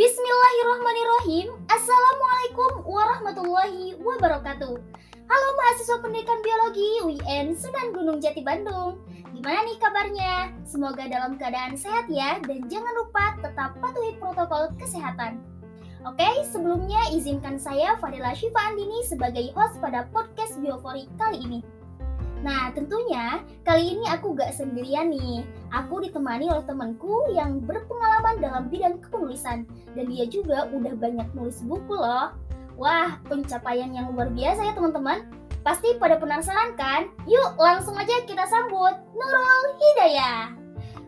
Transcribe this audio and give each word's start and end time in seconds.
Bismillahirrahmanirrahim. 0.00 1.60
Assalamualaikum 1.68 2.88
warahmatullahi 2.88 4.00
wabarakatuh. 4.00 4.72
Halo 5.28 5.48
mahasiswa 5.60 6.00
pendidikan 6.00 6.40
biologi 6.40 6.88
UIN 7.04 7.52
Sunan 7.52 7.92
Gunung 7.92 8.16
Jati 8.16 8.40
Bandung. 8.40 8.96
Gimana 9.36 9.60
nih 9.60 9.76
kabarnya? 9.76 10.56
Semoga 10.64 11.04
dalam 11.04 11.36
keadaan 11.36 11.76
sehat 11.76 12.08
ya 12.08 12.40
Dan 12.40 12.64
jangan 12.72 12.96
lupa 12.96 13.36
tetap 13.44 13.76
patuhi 13.76 14.16
protokol 14.16 14.72
kesehatan. 14.80 15.36
Oke, 16.08 16.48
sebelumnya 16.48 17.12
izinkan 17.12 17.60
saya 17.60 18.00
Fadila 18.00 18.32
Syifa 18.32 18.72
Andini 18.72 19.04
sebagai 19.04 19.52
host 19.52 19.84
pada 19.84 20.08
podcast 20.16 20.56
Biofori 20.64 21.12
kali 21.20 21.44
ini. 21.44 21.60
Nah, 22.40 22.72
tentunya 22.72 23.44
kali 23.68 24.00
ini 24.00 24.08
aku 24.08 24.32
gak 24.32 24.56
sendirian 24.56 25.12
nih. 25.12 25.44
Aku 25.76 26.00
ditemani 26.00 26.48
oleh 26.48 26.64
temanku 26.64 27.28
yang 27.36 27.60
berpengalaman 27.60 28.09
dalam 28.38 28.70
bidang 28.70 29.02
kepenulisan 29.02 29.66
dan 29.98 30.04
dia 30.06 30.28
juga 30.30 30.70
udah 30.70 30.94
banyak 30.94 31.26
nulis 31.34 31.64
buku 31.66 31.96
loh. 31.96 32.30
Wah, 32.78 33.18
pencapaian 33.26 33.90
yang 33.90 34.14
luar 34.14 34.30
biasa 34.30 34.70
ya 34.70 34.72
teman-teman. 34.72 35.26
Pasti 35.60 35.98
pada 36.00 36.16
penasaran 36.16 36.72
kan? 36.78 37.10
Yuk 37.28 37.58
langsung 37.60 37.98
aja 37.98 38.24
kita 38.24 38.46
sambut 38.48 38.96
Nurul 39.12 39.64
Hidayah. 39.76 40.56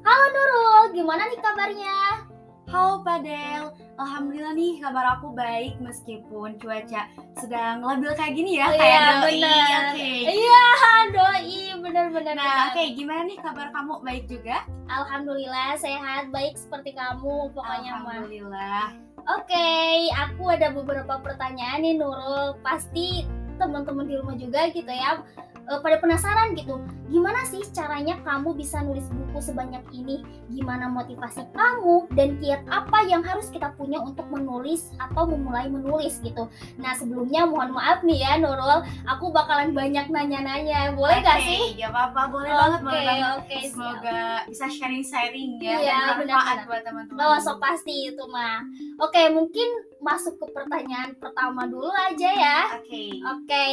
Halo 0.03 0.27
Nurul, 0.35 0.85
gimana 0.99 1.31
nih 1.31 1.41
kabarnya? 1.41 2.27
Halo 2.69 3.01
Padel, 3.07 3.73
Alhamdulillah 3.93 4.57
nih 4.57 4.81
kabar 4.81 5.05
aku 5.15 5.37
baik 5.37 5.77
meskipun 5.79 6.57
cuaca 6.57 7.07
sedang 7.37 7.85
labil 7.85 8.09
kayak 8.13 8.33
gini 8.33 8.57
ya, 8.57 8.67
Oh, 8.67 8.75
kayak 8.75 8.83
iya, 8.83 9.01
doi. 9.05 9.21
bener. 9.37 9.81
Oke. 9.93 10.11
Iya, 10.33 10.65
doi, 11.13 11.53
bener-bener. 11.79 12.35
Nah, 12.35 12.73
oke, 12.73 12.83
gimana 12.97 13.21
nih 13.25 13.39
kabar 13.39 13.69
kamu? 13.71 13.95
Baik 14.01 14.25
juga? 14.27 14.57
Alhamdulillah 14.89 15.77
sehat, 15.77 16.29
baik 16.29 16.57
seperti 16.57 16.93
kamu 16.93 17.53
pokoknya. 17.53 18.01
Alhamdulillah. 18.01 18.97
Oke, 19.23 19.69
aku 20.11 20.43
ada 20.51 20.73
beberapa 20.73 21.15
pertanyaan 21.21 21.85
nih 21.85 21.95
Nurul. 21.95 22.59
Pasti 22.61 23.29
teman-teman 23.55 24.09
di 24.09 24.15
rumah 24.17 24.35
juga 24.35 24.67
gitu 24.69 24.89
ya. 24.89 25.21
Eh, 25.69 25.81
pada 25.81 25.97
penasaran 25.99 26.55
gitu, 26.55 26.81
gimana 27.09 27.45
sih 27.47 27.63
caranya 27.71 28.19
kamu 28.25 28.57
bisa 28.57 28.81
nulis 28.83 29.05
buku 29.13 29.39
sebanyak 29.39 29.83
ini? 29.93 30.25
Gimana 30.53 30.89
motivasi 30.89 31.49
kamu 31.53 32.11
dan 32.13 32.37
kiat 32.41 32.63
apa 32.69 32.99
yang 33.07 33.23
harus 33.23 33.49
kita 33.49 33.73
punya 33.77 34.01
untuk 34.03 34.27
menulis 34.29 34.91
atau 34.99 35.29
memulai 35.29 35.69
menulis 35.69 36.19
gitu? 36.21 36.49
Nah 36.79 36.93
sebelumnya 36.97 37.47
mohon 37.47 37.73
maaf 37.75 38.03
nih 38.03 38.23
ya 38.23 38.33
Nurul, 38.41 38.85
aku 39.07 39.31
bakalan 39.31 39.73
banyak 39.73 40.09
nanya-nanya, 40.09 40.93
boleh 40.93 41.21
gak 41.23 41.41
Oke, 41.41 41.47
sih? 41.47 41.63
Gak 41.79 41.91
apa-apa, 41.93 42.23
boleh 42.29 42.51
banget, 42.51 42.81
boleh 42.83 43.01
Oke, 43.03 43.09
banget. 43.09 43.41
siap. 43.43 43.71
Semoga 43.73 44.21
bisa 44.49 44.67
sharing-sharing 44.69 45.51
ya 45.59 45.77
Iya, 45.79 45.99
dan 45.99 46.15
bermanfaat 46.25 46.59
buat 46.69 46.83
teman-teman. 46.85 47.21
Oh, 47.23 47.37
so 47.41 47.57
pasti 47.57 48.13
itu 48.13 48.25
mah. 48.29 48.61
Oke, 49.01 49.23
mungkin 49.33 49.69
masuk 50.03 50.35
ke 50.37 50.47
pertanyaan 50.51 51.15
pertama 51.17 51.65
dulu 51.71 51.89
aja 51.89 52.31
ya. 52.35 52.59
Oke. 52.77 53.23
Oke, 53.23 53.65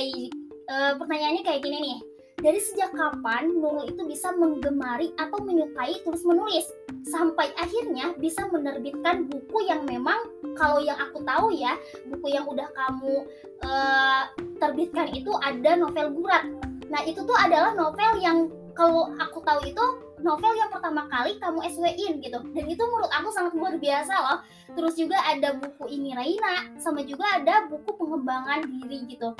eh, 0.69 0.93
pertanyaannya 0.95 1.43
kayak 1.43 1.61
gini 1.65 1.77
nih. 1.81 1.99
Dari 2.39 2.55
sejak 2.55 2.95
kapan 2.95 3.51
Nurul 3.51 3.91
itu 3.91 4.07
bisa 4.07 4.31
menggemari 4.31 5.11
atau 5.19 5.43
menyukai 5.43 5.99
tulis 6.07 6.23
menulis 6.23 6.71
sampai 7.03 7.51
akhirnya 7.59 8.15
bisa 8.15 8.47
menerbitkan 8.47 9.27
buku 9.27 9.67
yang 9.67 9.83
memang 9.83 10.23
kalau 10.55 10.79
yang 10.79 10.95
aku 10.95 11.19
tahu 11.27 11.51
ya 11.51 11.75
buku 12.07 12.31
yang 12.31 12.47
udah 12.47 12.71
kamu 12.71 13.27
eh, 13.59 14.23
terbitkan 14.55 15.11
itu 15.11 15.35
ada 15.43 15.75
novel 15.75 16.15
gurat. 16.15 16.47
Nah 16.87 17.01
itu 17.03 17.19
tuh 17.27 17.35
adalah 17.35 17.75
novel 17.75 18.23
yang 18.23 18.47
kalau 18.71 19.11
aku 19.19 19.43
tahu 19.43 19.59
itu 19.67 19.83
novel 20.23 20.55
yang 20.55 20.71
pertama 20.71 21.07
kali 21.11 21.35
kamu 21.39 21.59
SW-in 21.67 22.23
gitu 22.23 22.39
dan 22.39 22.65
itu 22.67 22.83
menurut 22.87 23.11
aku 23.11 23.27
sangat 23.35 23.51
luar 23.51 23.75
biasa 23.75 24.13
loh. 24.15 24.39
Terus 24.79 24.95
juga 24.95 25.19
ada 25.27 25.59
buku 25.59 25.91
ini 25.91 26.15
Raina 26.15 26.71
sama 26.79 27.03
juga 27.03 27.27
ada 27.35 27.67
buku 27.67 27.91
pengembangan 27.99 28.63
diri 28.63 29.03
gitu. 29.11 29.35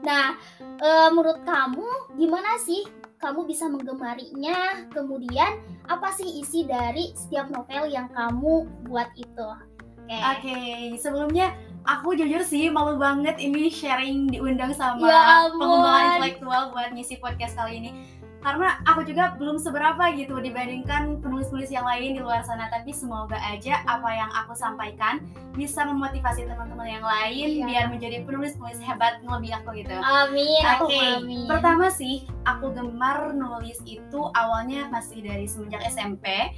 Nah, 0.00 0.36
eh, 0.60 1.08
menurut 1.12 1.44
kamu 1.44 1.86
gimana 2.16 2.56
sih 2.60 2.86
kamu 3.20 3.44
bisa 3.44 3.68
menggemarinya? 3.68 4.88
Kemudian 4.90 5.60
apa 5.86 6.08
sih 6.12 6.40
isi 6.40 6.64
dari 6.64 7.12
setiap 7.12 7.52
novel 7.52 7.88
yang 7.88 8.08
kamu 8.10 8.64
buat 8.88 9.12
itu? 9.14 9.48
Oke. 10.10 10.18
Oke, 10.18 10.58
sebelumnya 10.98 11.54
aku 11.86 12.18
jujur 12.18 12.42
sih 12.42 12.66
malu 12.66 12.98
banget 12.98 13.38
ini 13.38 13.70
sharing 13.70 14.26
diundang 14.26 14.74
sama 14.74 15.06
Ya 15.06 15.46
ampun. 15.46 15.62
pengembangan 15.62 16.04
intelektual 16.18 16.62
buat 16.74 16.88
ngisi 16.90 17.22
podcast 17.22 17.54
kali 17.54 17.78
ini. 17.78 17.90
Karena 18.40 18.80
aku 18.88 19.04
juga 19.04 19.36
belum 19.36 19.60
seberapa 19.60 20.00
gitu 20.16 20.40
dibandingkan 20.40 21.20
penulis-penulis 21.20 21.68
yang 21.68 21.84
lain 21.84 22.16
di 22.16 22.20
luar 22.24 22.40
sana. 22.40 22.72
Tapi 22.72 22.88
semoga 22.88 23.36
aja 23.36 23.84
apa 23.84 24.08
yang 24.08 24.32
aku 24.32 24.56
sampaikan 24.56 25.20
bisa 25.52 25.84
memotivasi 25.84 26.48
teman-teman 26.48 26.88
yang 26.88 27.04
lain 27.04 27.46
Iya. 27.60 27.64
biar 27.68 27.84
menjadi 27.92 28.24
penulis-penulis 28.24 28.80
hebat 28.80 29.20
lebih 29.20 29.52
aku 29.60 29.76
gitu. 29.76 29.92
Amin. 29.92 30.62
Oke, 30.80 30.96
amin. 31.20 31.44
pertama 31.44 31.92
sih 31.92 32.24
aku 32.48 32.72
gemar 32.72 33.36
nulis 33.36 33.76
itu 33.84 34.20
awalnya 34.32 34.88
masih 34.88 35.20
dari 35.20 35.44
semenjak 35.44 35.84
SMP. 35.92 36.56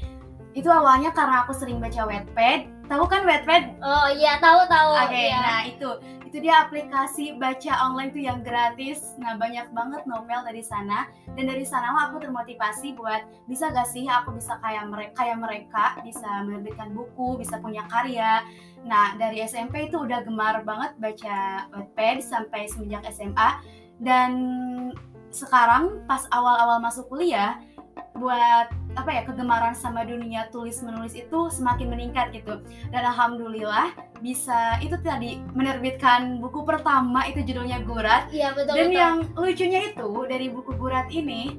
Itu 0.54 0.68
awalnya 0.70 1.10
karena 1.10 1.42
aku 1.42 1.56
sering 1.56 1.82
baca 1.82 2.06
Wattpad. 2.06 2.86
Tahu 2.86 3.04
kan 3.08 3.24
Wattpad? 3.26 3.82
Oh 3.82 4.06
iya, 4.12 4.36
tahu 4.38 4.68
tahu. 4.68 4.90
Oke, 5.08 5.18
iya. 5.32 5.40
nah 5.40 5.60
itu 5.64 5.90
itu 6.32 6.48
dia 6.48 6.64
aplikasi 6.64 7.36
baca 7.36 7.84
online 7.84 8.08
tuh 8.08 8.24
yang 8.24 8.40
gratis. 8.40 9.20
Nah 9.20 9.36
banyak 9.36 9.68
banget 9.76 10.08
novel 10.08 10.40
dari 10.48 10.64
sana 10.64 11.04
dan 11.36 11.44
dari 11.44 11.60
sana 11.60 11.92
aku 12.08 12.24
termotivasi 12.24 12.96
buat 12.96 13.28
bisa 13.44 13.68
gak 13.68 13.84
sih 13.92 14.08
aku 14.08 14.40
bisa 14.40 14.56
kayak 14.64 14.88
mereka 14.88 15.12
kayak 15.12 15.36
mereka 15.36 15.84
bisa 16.00 16.40
menerbitkan 16.48 16.96
buku, 16.96 17.36
bisa 17.36 17.60
punya 17.60 17.84
karya. 17.84 18.40
Nah 18.88 19.12
dari 19.20 19.44
SMP 19.44 19.92
itu 19.92 20.00
udah 20.00 20.24
gemar 20.24 20.64
banget 20.64 20.96
baca 20.96 21.68
Wattpad 21.68 22.24
sampai 22.24 22.64
semenjak 22.64 23.12
SMA 23.12 23.60
dan 24.00 24.32
sekarang 25.28 26.00
pas 26.08 26.24
awal-awal 26.32 26.80
masuk 26.80 27.12
kuliah 27.12 27.60
buat 28.16 28.72
apa 28.92 29.10
ya 29.10 29.22
kegemaran 29.22 29.72
sama 29.72 30.02
dunia 30.02 30.46
tulis 30.48 30.80
menulis 30.80 31.12
itu 31.12 31.48
semakin 31.48 31.88
meningkat 31.88 32.28
gitu 32.30 32.60
dan 32.88 33.02
alhamdulillah 33.04 33.90
bisa 34.18 34.76
itu 34.78 34.94
tadi 34.98 35.40
menerbitkan 35.52 36.38
buku 36.38 36.62
pertama 36.62 37.24
itu 37.24 37.40
judulnya 37.42 37.80
Gurat 37.82 38.28
Iya 38.28 38.52
betul 38.52 38.74
dan 38.74 38.86
betul. 38.86 39.00
yang 39.00 39.16
lucunya 39.32 39.80
itu 39.88 40.08
dari 40.26 40.46
buku 40.48 40.72
Gurat 40.74 41.08
ini 41.08 41.56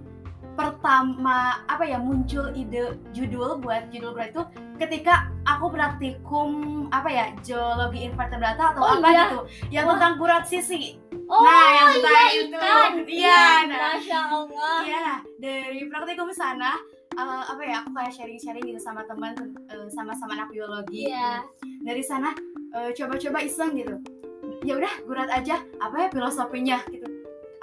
pertama 0.54 1.66
apa 1.66 1.82
ya 1.82 1.98
muncul 1.98 2.54
ide 2.54 2.94
judul 3.10 3.58
buat 3.58 3.90
judul 3.90 4.14
Gurat 4.14 4.30
itu 4.30 4.44
ketika 4.78 5.28
aku 5.44 5.68
praktikum 5.68 6.50
apa 6.88 7.10
ya 7.10 7.26
geologi 7.42 8.06
invertebrata 8.06 8.72
atau 8.72 8.82
Oh, 8.82 8.94
apa 8.96 9.08
iya. 9.08 9.24
gitu 9.26 9.40
yang 9.72 9.86
Wah. 9.86 9.98
tentang 9.98 10.14
Gurat 10.16 10.44
sisi 10.46 11.02
Oh 11.26 11.42
nah 11.42 11.66
yang 11.72 11.90
iya 11.98 12.22
itu 12.30 12.54
ikan. 12.54 12.92
iya 13.08 13.44
nah 13.66 13.80
Masya 13.96 14.20
Allah. 14.28 14.78
Iya, 14.84 14.98
nah, 15.00 15.20
dari 15.40 15.82
praktikum 15.88 16.30
sana 16.30 16.78
eh, 17.14 17.44
apa 17.48 17.62
ya 17.64 17.76
aku 17.86 17.90
kayak 17.94 18.14
sharing-sharing 18.14 18.66
gitu 18.66 18.82
sama 18.82 19.06
teman 19.06 19.34
eh, 19.70 19.88
sama-sama 19.94 20.34
anak 20.38 20.50
biologi. 20.50 21.10
Iya. 21.10 21.46
Dari 21.86 22.04
sana 22.04 22.34
eh, 22.76 22.92
coba-coba 22.98 23.40
iseng 23.46 23.78
gitu. 23.78 23.96
Ya 24.64 24.80
udah 24.80 24.94
gurat 25.08 25.30
aja 25.32 25.62
apa 25.80 25.96
ya 25.96 26.08
filosofinya 26.12 26.78
gitu. 26.90 27.08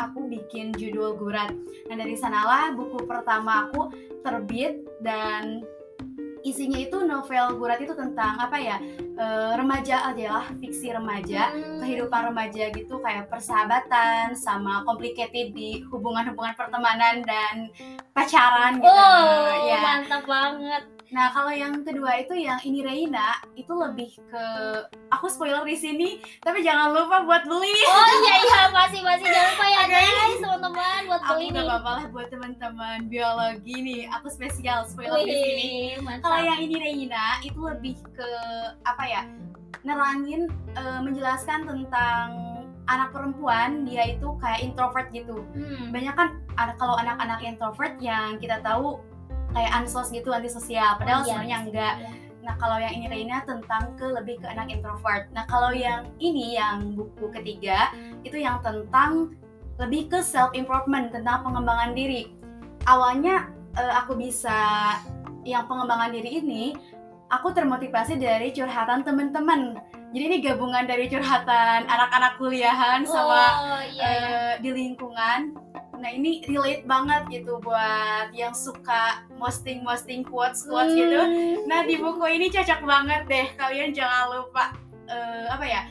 Aku 0.01 0.25
bikin 0.31 0.73
judul 0.73 1.17
gurat. 1.21 1.53
Nah 1.89 1.95
dari 1.97 2.17
sanalah 2.17 2.73
buku 2.73 3.05
pertama 3.05 3.69
aku 3.69 3.93
terbit 4.25 4.81
dan 5.05 5.61
isinya 6.41 6.81
itu 6.81 7.05
novel 7.05 7.61
gurat 7.61 7.81
itu 7.85 7.93
tentang 7.93 8.41
apa 8.41 8.57
ya 8.57 8.77
eh, 9.21 9.53
remaja 9.53 10.09
aja 10.09 10.27
lah 10.33 10.47
fiksi 10.57 10.89
remaja 10.91 11.53
Hmm. 11.53 11.77
kehidupan 11.79 12.21
remaja 12.27 12.65
gitu 12.71 12.97
kayak 12.99 13.29
persahabatan 13.29 14.33
sama 14.35 14.81
complicated 14.83 15.53
di 15.53 15.85
hubungan-hubungan 15.87 16.57
pertemanan 16.57 17.21
dan 17.23 17.69
pacaran 18.11 18.77
gitu. 18.77 18.89
Oh, 18.89 19.53
ya. 19.63 19.79
mantap 19.79 20.25
banget. 20.25 20.83
Nah, 21.11 21.27
kalau 21.29 21.51
yang 21.51 21.83
kedua 21.83 22.15
itu 22.17 22.39
yang 22.39 22.63
ini 22.63 22.81
Reina 22.81 23.35
itu 23.57 23.75
lebih 23.75 24.15
ke 24.25 24.45
aku 25.11 25.27
spoiler 25.27 25.59
di 25.65 25.75
sini, 25.75 26.09
tapi 26.39 26.63
jangan 26.63 26.95
lupa 26.95 27.27
buat 27.27 27.43
beli. 27.45 27.75
Oh 27.83 28.11
iya 28.23 28.35
iya 28.39 28.61
masih 28.71 29.03
masih 29.03 29.27
jangan 29.27 29.51
lupa 29.51 29.67
ya 29.67 29.81
Oke. 29.81 29.91
guys 29.91 30.39
teman-teman 30.39 31.01
buat 31.05 31.19
Aku 31.21 31.33
beli 31.35 31.47
gak 31.49 31.55
nih. 31.57 31.67
apa-apa 31.67 31.91
lah 31.91 32.05
buat 32.09 32.29
teman-teman 32.31 32.99
biologi 33.11 33.75
nih. 33.83 34.03
Aku 34.15 34.31
spesial 34.31 34.87
spoiler 34.87 35.19
di 35.19 35.35
sini. 35.35 35.71
Wih. 35.99 36.23
Kalau 36.23 36.39
yang 36.39 36.63
ini 36.63 36.75
Reina 36.79 37.43
itu 37.43 37.59
lebih 37.59 37.99
ke 38.15 38.31
apa 38.81 39.05
ya? 39.11 39.23
Nerangin 39.83 40.47
eh, 40.79 41.01
menjelaskan 41.03 41.67
tentang 41.67 42.27
anak 42.91 43.15
perempuan 43.15 43.87
dia 43.87 44.11
itu 44.11 44.35
kayak 44.43 44.67
introvert 44.67 45.07
gitu. 45.15 45.47
Hmm. 45.55 45.95
Banyak 45.95 46.15
kan 46.15 46.29
ada 46.59 46.75
kalau 46.75 46.99
anak-anak 46.99 47.41
introvert 47.47 47.95
yang 48.03 48.39
kita 48.43 48.59
tahu 48.67 48.99
kayak 49.55 49.71
ansos 49.75 50.11
gitu 50.15 50.31
antisosial 50.31 50.95
Oh, 50.95 50.99
padahal 51.03 51.23
iya, 51.23 51.27
sebenarnya 51.27 51.59
enggak. 51.67 51.95
Nah, 52.41 52.55
kalau 52.57 52.81
yang 52.81 52.95
ini 52.97 53.07
Reina 53.07 53.45
tentang 53.45 53.95
ke 54.01 54.07
lebih 54.11 54.41
ke 54.41 54.47
anak 54.49 54.73
introvert. 54.73 55.29
Nah, 55.37 55.45
kalau 55.47 55.71
yang 55.71 56.09
ini 56.19 56.57
yang 56.57 56.97
buku 56.97 57.29
ketiga 57.31 57.93
itu 58.27 58.41
yang 58.41 58.59
tentang 58.65 59.37
lebih 59.77 60.09
ke 60.09 60.19
self 60.25 60.51
improvement 60.57 61.13
tentang 61.13 61.47
pengembangan 61.47 61.93
diri. 61.95 62.33
Awalnya 62.89 63.49
eh, 63.77 63.93
aku 64.03 64.17
bisa 64.17 64.57
yang 65.45 65.65
pengembangan 65.65 66.13
diri 66.13 66.43
ini 66.43 66.77
aku 67.31 67.55
termotivasi 67.55 68.19
dari 68.19 68.51
curhatan 68.51 69.07
teman-teman. 69.07 69.79
Jadi 70.11 70.25
ini 70.27 70.37
gabungan 70.43 70.85
dari 70.91 71.07
curhatan 71.07 71.87
anak-anak 71.87 72.35
kuliahan 72.43 73.07
sama 73.07 73.79
oh, 73.79 73.83
iya, 73.87 74.03
iya. 74.03 74.11
eh, 74.11 74.53
di 74.59 74.71
lingkungan. 74.75 75.55
Nah 76.01 76.11
ini 76.11 76.43
relate 76.51 76.83
banget 76.83 77.23
gitu 77.31 77.63
buat 77.63 78.35
yang 78.35 78.51
suka 78.51 79.23
posting-posting 79.39 80.27
quotes-quotes 80.27 80.99
gitu. 80.99 81.15
Hmm. 81.15 81.71
Nah 81.71 81.87
di 81.87 82.03
buku 82.03 82.27
ini 82.27 82.51
cocok 82.51 82.83
banget 82.83 83.23
deh. 83.31 83.47
Kalian 83.55 83.95
jangan 83.95 84.35
lupa 84.35 84.75
eh, 85.07 85.47
apa 85.47 85.65
ya? 85.65 85.83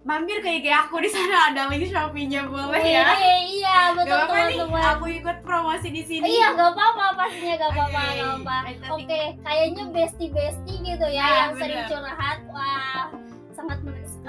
Mampir 0.00 0.40
ke 0.40 0.48
IG 0.48 0.66
aku 0.72 0.96
di 1.04 1.12
sana 1.12 1.52
ada 1.52 1.68
link 1.68 1.84
Shopee-nya 1.92 2.48
boleh 2.48 2.80
ya. 2.80 3.12
Iya, 3.20 3.36
iya, 3.52 3.78
betul 3.92 4.16
Gak 4.72 4.96
aku 4.96 5.04
ikut 5.12 5.36
promosi 5.44 5.92
di 5.92 6.02
sini. 6.08 6.24
Iya, 6.24 6.56
gak 6.56 6.72
apa-apa 6.72 7.20
pastinya 7.20 7.54
gak 7.60 7.72
apa-apa, 7.76 8.00
Oke. 8.08 8.24
apa. 8.40 8.56
Kayaknya 9.44 9.84
bestie-bestie 9.92 10.78
gitu 10.88 11.06
ya 11.12 11.20
Ah, 11.20 11.36
yang 11.44 11.52
sering 11.60 11.84
curhat. 11.84 12.38
Wah, 12.48 13.12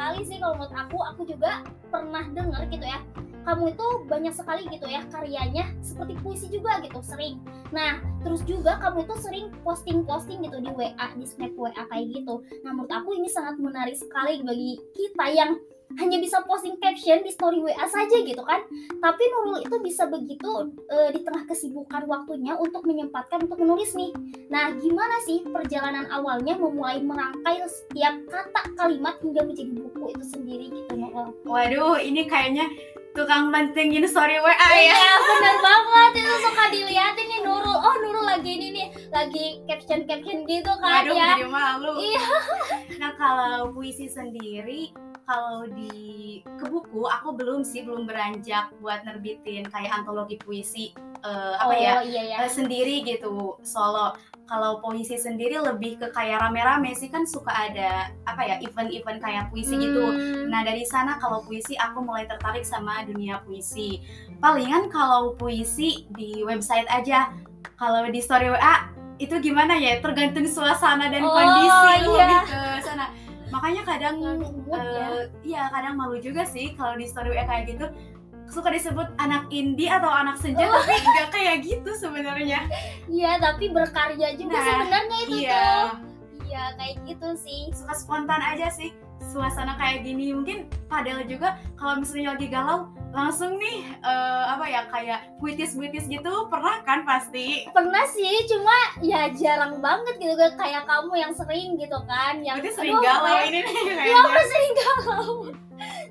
sekali 0.02 0.26
sih 0.26 0.42
kalau 0.42 0.58
menurut 0.58 0.74
aku. 0.74 0.98
Aku 1.14 1.22
juga 1.30 1.62
pernah 1.94 2.26
dengar 2.34 2.66
gitu 2.74 2.82
ya. 2.82 3.06
Kamu 3.46 3.70
itu 3.70 3.86
banyak 4.10 4.34
sekali 4.34 4.66
gitu 4.74 4.90
ya 4.90 5.06
karyanya 5.14 5.70
seperti 5.86 6.18
puisi 6.26 6.50
juga 6.50 6.82
gitu, 6.82 6.98
sering. 7.06 7.38
Nah, 7.70 8.02
terus 8.26 8.42
juga 8.50 8.82
kamu 8.82 9.06
itu 9.06 9.16
sering 9.22 9.48
posting-posting 9.62 10.42
gitu 10.42 10.58
di 10.58 10.74
WA, 10.74 11.08
di 11.14 11.26
snap 11.30 11.54
WA 11.54 11.86
kayak 11.86 12.18
gitu. 12.18 12.42
Nah, 12.66 12.74
menurut 12.74 12.90
aku 12.90 13.14
ini 13.14 13.30
sangat 13.30 13.62
menarik 13.62 13.94
sekali 13.94 14.42
bagi 14.42 14.82
kita 14.98 15.26
yang 15.38 15.62
hanya 16.00 16.18
bisa 16.22 16.40
posting 16.46 16.78
caption 16.80 17.26
di 17.26 17.32
story 17.34 17.60
WA 17.60 17.86
saja 17.90 18.18
gitu 18.22 18.44
kan 18.46 18.62
tapi 19.02 19.24
Nurul 19.34 19.66
itu 19.66 19.76
bisa 19.82 20.06
begitu 20.08 20.72
eh, 20.88 21.10
di 21.12 21.20
tengah 21.26 21.44
kesibukan 21.50 22.06
waktunya 22.06 22.54
untuk 22.56 22.86
menyempatkan 22.86 23.44
untuk 23.48 23.58
menulis 23.58 23.92
nih. 23.98 24.12
Nah, 24.52 24.72
gimana 24.78 25.16
sih 25.26 25.42
perjalanan 25.48 26.06
awalnya 26.14 26.54
memulai 26.60 27.02
merangkai 27.02 27.64
setiap 27.66 28.14
kata 28.30 28.62
kalimat 28.78 29.18
hingga 29.24 29.42
menjadi 29.48 29.72
buku 29.74 30.14
itu 30.14 30.26
sendiri 30.28 30.66
gitu 30.70 30.94
Nurul? 30.96 31.34
Waduh, 31.48 31.98
ini 31.98 32.28
kayaknya 32.30 32.70
tukang 33.18 33.52
pentingin 33.52 34.06
story 34.08 34.40
WA 34.40 34.54
ya. 34.54 34.96
Iya, 34.96 35.14
bener 35.20 35.58
banget 35.60 36.12
itu 36.24 36.34
suka 36.46 36.64
dilihatin 36.70 37.28
nih 37.28 37.42
Nurul. 37.44 37.78
Oh, 37.78 37.96
Nurul 38.00 38.26
lagi 38.28 38.52
ini 38.56 38.68
nih, 38.76 38.88
lagi 39.10 39.46
caption-caption 39.68 40.46
gitu 40.46 40.72
kan 40.80 41.04
Aduh, 41.04 41.16
ya. 41.18 41.48
malu. 41.48 41.94
Iya. 42.00 42.26
Nah, 43.02 43.12
kalau 43.18 43.74
puisi 43.74 44.06
sendiri, 44.06 44.94
kalau 45.24 45.70
di 45.70 46.40
ke 46.44 46.66
buku 46.68 47.06
aku 47.06 47.34
belum 47.34 47.62
sih 47.62 47.86
belum 47.86 48.06
beranjak 48.06 48.74
buat 48.82 49.06
nerbitin 49.06 49.68
kayak 49.70 49.92
antologi 49.94 50.36
puisi 50.42 50.92
eh, 51.22 51.54
apa 51.56 51.72
oh, 51.72 51.78
ya 51.78 51.94
iya 52.02 52.22
ya. 52.36 52.38
eh, 52.46 52.52
sendiri 52.52 53.06
gitu 53.06 53.58
solo. 53.62 54.14
Kalau 54.52 54.84
puisi 54.84 55.16
sendiri 55.16 55.64
lebih 55.64 55.96
ke 55.96 56.12
kayak 56.12 56.44
rame-rame 56.44 56.92
sih 56.92 57.08
kan 57.08 57.24
suka 57.24 57.56
ada 57.56 58.12
apa 58.28 58.42
ya 58.44 58.56
event-event 58.60 59.24
kayak 59.24 59.48
puisi 59.48 59.80
gitu. 59.80 60.04
Hmm. 60.04 60.52
Nah 60.52 60.68
dari 60.68 60.84
sana 60.84 61.16
kalau 61.24 61.40
puisi 61.40 61.80
aku 61.80 62.04
mulai 62.04 62.28
tertarik 62.28 62.68
sama 62.68 63.08
dunia 63.08 63.40
puisi. 63.48 64.04
Palingan 64.44 64.92
kalau 64.92 65.40
puisi 65.40 66.04
di 66.12 66.44
website 66.44 66.90
aja. 66.92 67.32
Kalau 67.80 68.04
di 68.12 68.20
story 68.20 68.52
WA 68.52 68.92
itu 69.18 69.38
gimana 69.40 69.78
ya? 69.78 70.02
Tergantung 70.04 70.46
suasana 70.46 71.08
dan 71.08 71.24
Oh, 71.24 71.32
kondisi 71.32 71.70
iya. 71.70 71.80
lebih 71.86 72.02
ke 72.04 72.18
sana. 72.18 72.40
Makanya 73.52 73.82
kadang 73.84 74.16
mood 74.18 74.72
ya. 74.72 75.28
iya 75.42 75.64
kadang 75.68 75.96
malu 75.96 76.18
juga 76.18 76.42
sih 76.42 76.72
kalau 76.74 76.96
di 76.96 77.04
story 77.04 77.32
WA 77.32 77.44
kayak 77.44 77.64
gitu 77.70 77.86
suka 78.48 78.68
disebut 78.68 79.08
anak 79.16 79.48
indie 79.50 79.88
atau 79.88 80.08
anak 80.08 80.36
senja 80.36 80.60
Oh. 80.62 80.76
tapi 80.78 80.96
nggak 80.98 81.30
kayak 81.30 81.56
gitu 81.62 81.92
sebenarnya. 81.94 82.68
Iya, 83.06 83.38
tapi 83.38 83.70
berkarya 83.70 84.36
juga 84.36 84.52
Nah, 84.54 84.64
sebenarnya 84.66 85.18
itu 85.22 85.36
Iya. 85.38 85.56
tuh. 85.56 85.88
Iya, 86.44 86.64
kayak 86.76 86.96
gitu 87.06 87.30
sih. 87.38 87.62
suka 87.72 87.94
spontan 87.94 88.42
aja 88.42 88.68
sih 88.68 88.92
suasana 89.24 89.76
kayak 89.76 90.02
gini 90.02 90.34
mungkin 90.34 90.58
padahal 90.86 91.24
juga 91.24 91.56
kalau 91.76 91.96
misalnya 91.98 92.34
lagi 92.34 92.48
galau 92.48 92.92
langsung 93.12 93.56
nih 93.56 93.84
eh, 93.98 94.44
apa 94.48 94.66
ya 94.66 94.82
kayak 94.88 95.20
puitis-puitis 95.38 96.08
gitu 96.08 96.48
pernah 96.48 96.80
kan 96.82 97.04
pasti? 97.04 97.68
Pernah 97.68 98.08
sih 98.08 98.48
cuma 98.48 98.72
ya 99.00 99.28
jarang 99.32 99.78
banget 99.78 100.16
gitu 100.18 100.34
kan 100.34 100.56
kayak 100.58 100.84
kamu 100.84 101.14
yang 101.18 101.34
sering 101.34 101.76
gitu 101.76 102.00
kan 102.06 102.40
yang 102.40 102.58
berarti 102.58 102.72
sering 102.74 102.96
aduh, 102.96 103.04
galau 103.04 103.38
ini 103.44 103.60
nih 103.60 103.76
kayaknya. 103.90 104.16
Aku 104.18 104.42
sering 104.46 104.74
galau. 104.74 105.30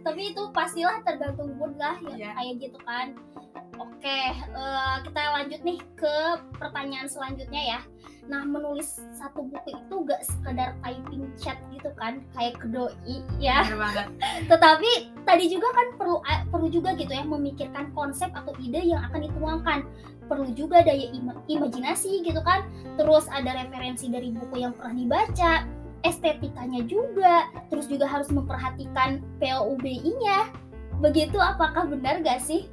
Tapi 0.00 0.20
itu 0.28 0.42
pastilah 0.50 0.98
tergantung 1.00 1.54
mood 1.54 1.76
lah 1.76 1.94
ya 2.02 2.12
Iya. 2.12 2.30
kayak 2.34 2.54
gitu 2.60 2.78
kan 2.80 3.06
oke 4.00 4.16
eh, 4.56 4.96
kita 5.04 5.20
lanjut 5.36 5.60
nih 5.60 5.78
ke 5.92 6.16
pertanyaan 6.56 7.04
selanjutnya 7.04 7.76
ya. 7.76 7.80
Nah 8.32 8.48
menulis 8.48 8.96
satu 9.12 9.44
buku 9.44 9.76
itu 9.76 9.94
gak 10.08 10.24
sekedar 10.24 10.72
typing 10.80 11.28
chat 11.36 11.60
gitu 11.68 11.92
kan 12.00 12.24
kayak 12.32 12.56
ke 12.56 12.64
doi 12.72 12.96
ya. 13.36 13.60
Bener 13.68 13.76
banget. 13.76 14.06
Tetapi 14.56 14.90
tadi 15.28 15.44
juga 15.52 15.68
kan 15.76 15.86
perlu 16.00 16.16
eh, 16.24 16.40
perlu 16.48 16.72
juga 16.72 16.96
gitu 16.96 17.12
ya 17.12 17.28
memikirkan 17.28 17.92
konsep 17.92 18.32
atau 18.32 18.56
ide 18.56 18.80
yang 18.88 19.04
akan 19.12 19.20
dituangkan. 19.28 19.80
Perlu 20.32 20.48
juga 20.56 20.80
daya 20.80 21.12
ima- 21.12 21.44
imajinasi 21.44 22.24
gitu 22.24 22.40
kan. 22.40 22.64
Terus 22.96 23.28
ada 23.28 23.52
referensi 23.52 24.08
dari 24.08 24.32
buku 24.32 24.64
yang 24.64 24.72
pernah 24.72 24.96
dibaca 24.96 25.68
estetikanya 26.08 26.88
juga. 26.88 27.52
Terus 27.68 27.84
juga 27.84 28.08
harus 28.08 28.32
memperhatikan 28.32 29.20
POUBI-nya 29.44 30.48
begitu 31.00 31.40
apakah 31.40 31.88
benar 31.88 32.20
gak 32.20 32.44
sih 32.44 32.68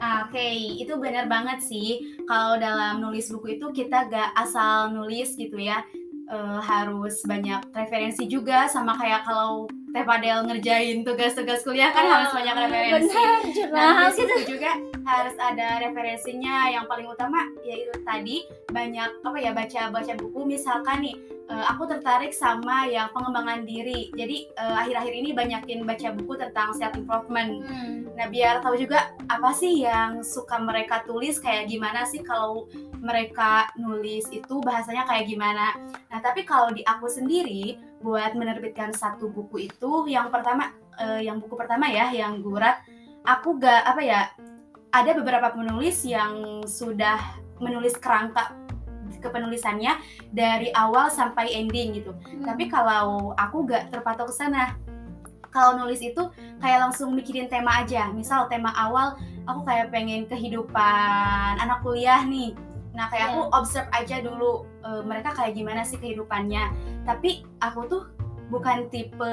Oke, 0.00 0.80
itu 0.80 0.96
benar 0.96 1.28
banget 1.28 1.60
sih. 1.60 2.16
Kalau 2.24 2.56
dalam 2.56 3.04
nulis 3.04 3.28
buku 3.28 3.60
itu 3.60 3.68
kita 3.68 4.08
gak 4.08 4.32
asal 4.32 4.88
nulis 4.96 5.36
gitu 5.36 5.60
ya. 5.60 5.84
Eh, 6.30 6.60
harus 6.62 7.26
banyak 7.26 7.74
referensi 7.74 8.22
juga 8.30 8.70
sama 8.70 8.94
kayak 8.94 9.26
kalau 9.26 9.66
Teh 9.90 10.06
Padel 10.06 10.46
ngerjain 10.46 11.02
tugas-tugas 11.02 11.66
kuliah 11.66 11.90
kan 11.90 12.06
harus 12.06 12.30
banyak 12.30 12.54
referensi. 12.54 13.10
benar 13.10 13.74
Nah, 13.74 14.06
situ 14.14 14.54
juga 14.54 14.78
harus 15.02 15.34
ada 15.42 15.82
referensinya. 15.82 16.70
Yang 16.70 16.86
paling 16.86 17.08
utama 17.10 17.42
yaitu 17.66 17.90
tadi 18.06 18.46
banyak 18.70 19.10
apa 19.26 19.38
ya 19.42 19.50
baca-baca 19.50 20.14
buku. 20.22 20.40
Misalkan 20.46 21.02
nih, 21.02 21.18
eh, 21.50 21.64
aku 21.66 21.90
tertarik 21.90 22.30
sama 22.30 22.86
yang 22.86 23.10
pengembangan 23.10 23.66
diri. 23.66 24.14
Jadi 24.14 24.54
eh, 24.54 24.74
akhir-akhir 24.86 25.10
ini 25.10 25.34
banyakin 25.34 25.82
baca 25.82 26.14
buku 26.14 26.38
tentang 26.38 26.70
self 26.78 26.94
improvement. 26.94 27.58
Hmm. 27.66 28.06
Nah, 28.20 28.28
biar 28.28 28.60
tahu 28.60 28.76
juga 28.76 29.16
apa 29.32 29.48
sih 29.56 29.80
yang 29.80 30.20
suka 30.20 30.60
mereka 30.60 31.00
tulis 31.08 31.40
kayak 31.40 31.72
gimana 31.72 32.04
sih 32.04 32.20
kalau 32.20 32.68
mereka 33.00 33.72
nulis 33.80 34.28
itu 34.28 34.60
bahasanya 34.60 35.08
kayak 35.08 35.24
gimana. 35.24 35.72
Nah, 36.12 36.20
tapi 36.20 36.44
kalau 36.44 36.68
di 36.68 36.84
aku 36.84 37.08
sendiri 37.08 37.80
buat 38.04 38.36
menerbitkan 38.36 38.92
satu 38.92 39.32
buku 39.32 39.72
itu 39.72 40.04
yang 40.04 40.28
pertama 40.28 40.68
eh, 41.00 41.24
yang 41.24 41.40
buku 41.40 41.56
pertama 41.56 41.88
ya 41.88 42.12
yang 42.12 42.44
gurat 42.44 42.84
aku 43.24 43.56
gak 43.56 43.88
apa 43.88 44.00
ya 44.04 44.20
ada 44.92 45.16
beberapa 45.16 45.56
penulis 45.56 46.04
yang 46.04 46.60
sudah 46.68 47.40
menulis 47.56 47.96
kerangka 47.96 48.52
kepenulisannya 49.20 49.96
dari 50.28 50.68
awal 50.76 51.08
sampai 51.08 51.56
ending 51.56 52.04
gitu. 52.04 52.12
Hmm. 52.12 52.44
Tapi 52.44 52.68
kalau 52.68 53.32
aku 53.32 53.64
gak 53.64 53.88
terpatok 53.88 54.28
ke 54.28 54.34
sana. 54.36 54.76
Kalau 55.50 55.76
nulis 55.76 55.98
itu 56.00 56.22
kayak 56.58 56.78
langsung 56.88 57.12
mikirin 57.12 57.50
tema 57.50 57.82
aja. 57.82 58.08
Misal 58.10 58.46
tema 58.46 58.70
awal 58.72 59.18
aku 59.44 59.66
kayak 59.66 59.90
pengen 59.90 60.26
kehidupan 60.26 61.58
anak 61.58 61.82
kuliah 61.82 62.22
nih. 62.24 62.54
Nah, 62.90 63.06
kayak 63.06 63.30
Iya. 63.30 63.32
aku 63.34 63.40
observe 63.54 63.90
aja 63.90 64.16
dulu 64.18 64.66
eh, 64.80 65.02
mereka 65.04 65.30
kayak 65.34 65.54
gimana 65.54 65.82
sih 65.82 65.98
kehidupannya. 65.98 66.72
Tapi 67.06 67.46
aku 67.60 67.80
tuh 67.86 68.02
bukan 68.50 68.90
tipe 68.90 69.30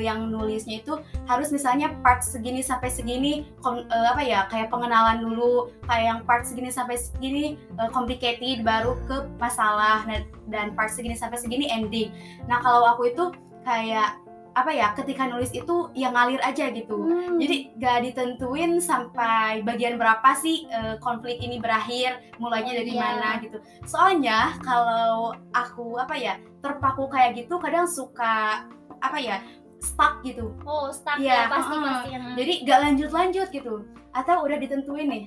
yang 0.00 0.32
nulisnya 0.32 0.80
itu 0.80 0.96
harus 1.28 1.52
misalnya 1.52 1.92
part 2.00 2.24
segini 2.24 2.64
sampai 2.64 2.88
segini 2.88 3.44
kom- 3.60 3.84
eh, 3.84 4.06
apa 4.08 4.24
ya 4.24 4.48
kayak 4.48 4.72
pengenalan 4.72 5.20
dulu 5.20 5.68
kayak 5.84 6.04
yang 6.08 6.20
part 6.24 6.48
segini 6.48 6.72
sampai 6.72 6.96
segini 6.96 7.60
eh, 7.60 7.90
complicated 7.92 8.64
baru 8.64 8.96
ke 9.04 9.28
masalah 9.36 10.08
Nah, 10.08 10.24
dan 10.48 10.72
part 10.72 10.88
segini 10.88 11.12
sampai 11.12 11.36
segini 11.36 11.68
ending. 11.68 12.08
Nah 12.48 12.64
kalau 12.64 12.88
aku 12.88 13.12
itu 13.12 13.24
kayak 13.68 14.16
apa 14.54 14.70
ya 14.70 14.94
ketika 14.94 15.26
nulis 15.26 15.50
itu 15.50 15.90
yang 15.92 16.14
ngalir 16.14 16.38
aja 16.38 16.70
gitu. 16.70 16.94
Hmm. 16.94 17.42
Jadi 17.42 17.74
gak 17.74 18.06
ditentuin 18.06 18.78
sampai 18.78 19.60
bagian 19.60 19.98
berapa 19.98 20.30
sih 20.34 20.70
eh, 20.70 20.94
konflik 20.98 21.42
ini 21.42 21.58
berakhir, 21.58 22.22
mulainya 22.38 22.78
dari 22.78 22.94
Iya. 22.94 23.02
mana 23.02 23.42
gitu. 23.42 23.58
Soalnya 23.82 24.54
kalau 24.62 25.34
aku 25.50 25.98
apa 25.98 26.14
ya 26.14 26.34
terpaku 26.62 27.10
kayak 27.10 27.34
gitu 27.36 27.58
kadang 27.58 27.84
suka 27.84 28.62
apa 29.02 29.18
ya 29.18 29.42
stuck 29.82 30.22
gitu. 30.22 30.54
oh 30.64 30.88
stuck 30.88 31.18
Iya, 31.18 31.44
ya 31.44 31.50
pasti 31.50 31.74
heeh. 31.74 31.84
pasti 31.84 32.08
yang 32.14 32.24
Jadi 32.38 32.52
gak 32.62 32.78
lanjut-lanjut 32.80 33.48
gitu. 33.50 33.74
Atau 34.14 34.46
udah 34.46 34.56
ditentuin 34.56 35.10
nih. 35.10 35.24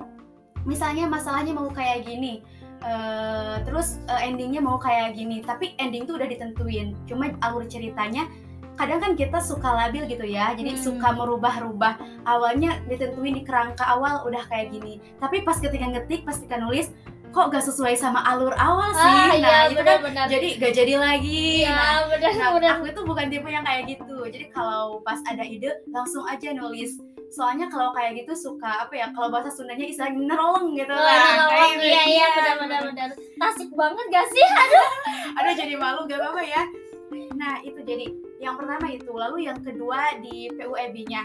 Misalnya 0.64 1.04
masalahnya 1.06 1.52
mau 1.52 1.68
kayak 1.68 2.08
gini. 2.08 2.40
eh, 2.78 3.58
terus 3.66 3.98
eh, 4.06 4.30
endingnya 4.30 4.62
mau 4.62 4.78
kayak 4.78 5.18
gini. 5.18 5.42
Tapi 5.42 5.74
ending 5.76 6.06
tuh 6.06 6.16
udah 6.16 6.30
ditentuin. 6.30 6.94
Cuma 7.04 7.34
alur 7.42 7.66
ceritanya 7.66 8.30
kadang 8.78 9.00
kan 9.00 9.12
kita 9.14 9.42
suka 9.42 9.68
labil 9.68 10.06
gitu 10.06 10.24
ya. 10.24 10.54
Jadi 10.54 10.78
Hmm. 10.78 10.80
suka 10.80 11.10
merubah-rubah. 11.12 11.94
Awalnya 12.24 12.86
ditentuin 12.86 13.34
di 13.34 13.44
kerangka 13.44 13.84
awal 13.84 14.24
udah 14.24 14.46
kayak 14.46 14.72
gini. 14.72 15.02
Tapi 15.18 15.42
pas 15.42 15.58
ketika 15.58 15.84
ngetik, 15.84 16.22
pas 16.22 16.38
ketika 16.38 16.58
nulis 16.58 16.94
kok 17.28 17.52
gak 17.52 17.60
sesuai 17.60 17.94
sama 17.94 18.24
alur 18.24 18.56
awal 18.56 18.90
sih 18.96 19.04
ah 19.04 19.30
nah 19.30 19.36
iya 19.36 19.58
itu 19.70 19.78
kan 19.78 20.00
benar-benar 20.00 20.26
jadi 20.26 20.48
gak 20.58 20.74
jadi 20.74 20.94
lagi 20.96 21.44
iya 21.62 21.76
nah, 21.76 22.00
benar 22.10 22.32
nah, 22.34 22.50
benar 22.56 22.70
aku 22.80 22.86
itu 22.88 23.02
bukan 23.04 23.26
tipe 23.30 23.46
yang 23.46 23.62
kayak 23.62 23.84
gitu 23.86 24.16
jadi 24.32 24.46
kalau 24.50 25.04
pas 25.04 25.20
ada 25.28 25.44
ide 25.44 25.70
langsung 25.92 26.24
aja 26.26 26.56
nulis 26.56 26.98
soalnya 27.30 27.68
kalau 27.68 27.92
kayak 27.94 28.24
gitu 28.24 28.34
suka 28.34 28.88
apa 28.88 28.94
ya 28.96 29.12
kalau 29.12 29.28
bahasa 29.30 29.52
Sundanya 29.54 29.86
istilahnya 29.86 30.24
nerolong 30.34 30.72
gitu 30.74 30.90
Wah, 30.90 31.04
lah 31.04 31.20
nolong. 31.36 31.52
Kayak 31.52 31.70
gitu. 31.76 31.84
iya 31.86 32.02
iya 32.08 32.28
benar 32.32 32.56
benar 32.64 32.82
benar 32.90 33.10
tasik 33.14 33.70
banget 33.76 34.06
gak 34.08 34.28
sih 34.34 34.46
ada 35.38 35.52
jadi 35.54 35.74
malu 35.78 36.08
gak 36.10 36.18
apa-apa 36.18 36.42
ya 36.42 36.64
nah 37.38 37.60
itu 37.62 37.80
jadi 37.86 38.08
yang 38.48 38.56
pertama 38.56 38.88
itu 38.88 39.12
lalu 39.12 39.52
yang 39.52 39.60
kedua 39.60 40.16
di 40.24 40.48
PUEB-nya 40.56 41.24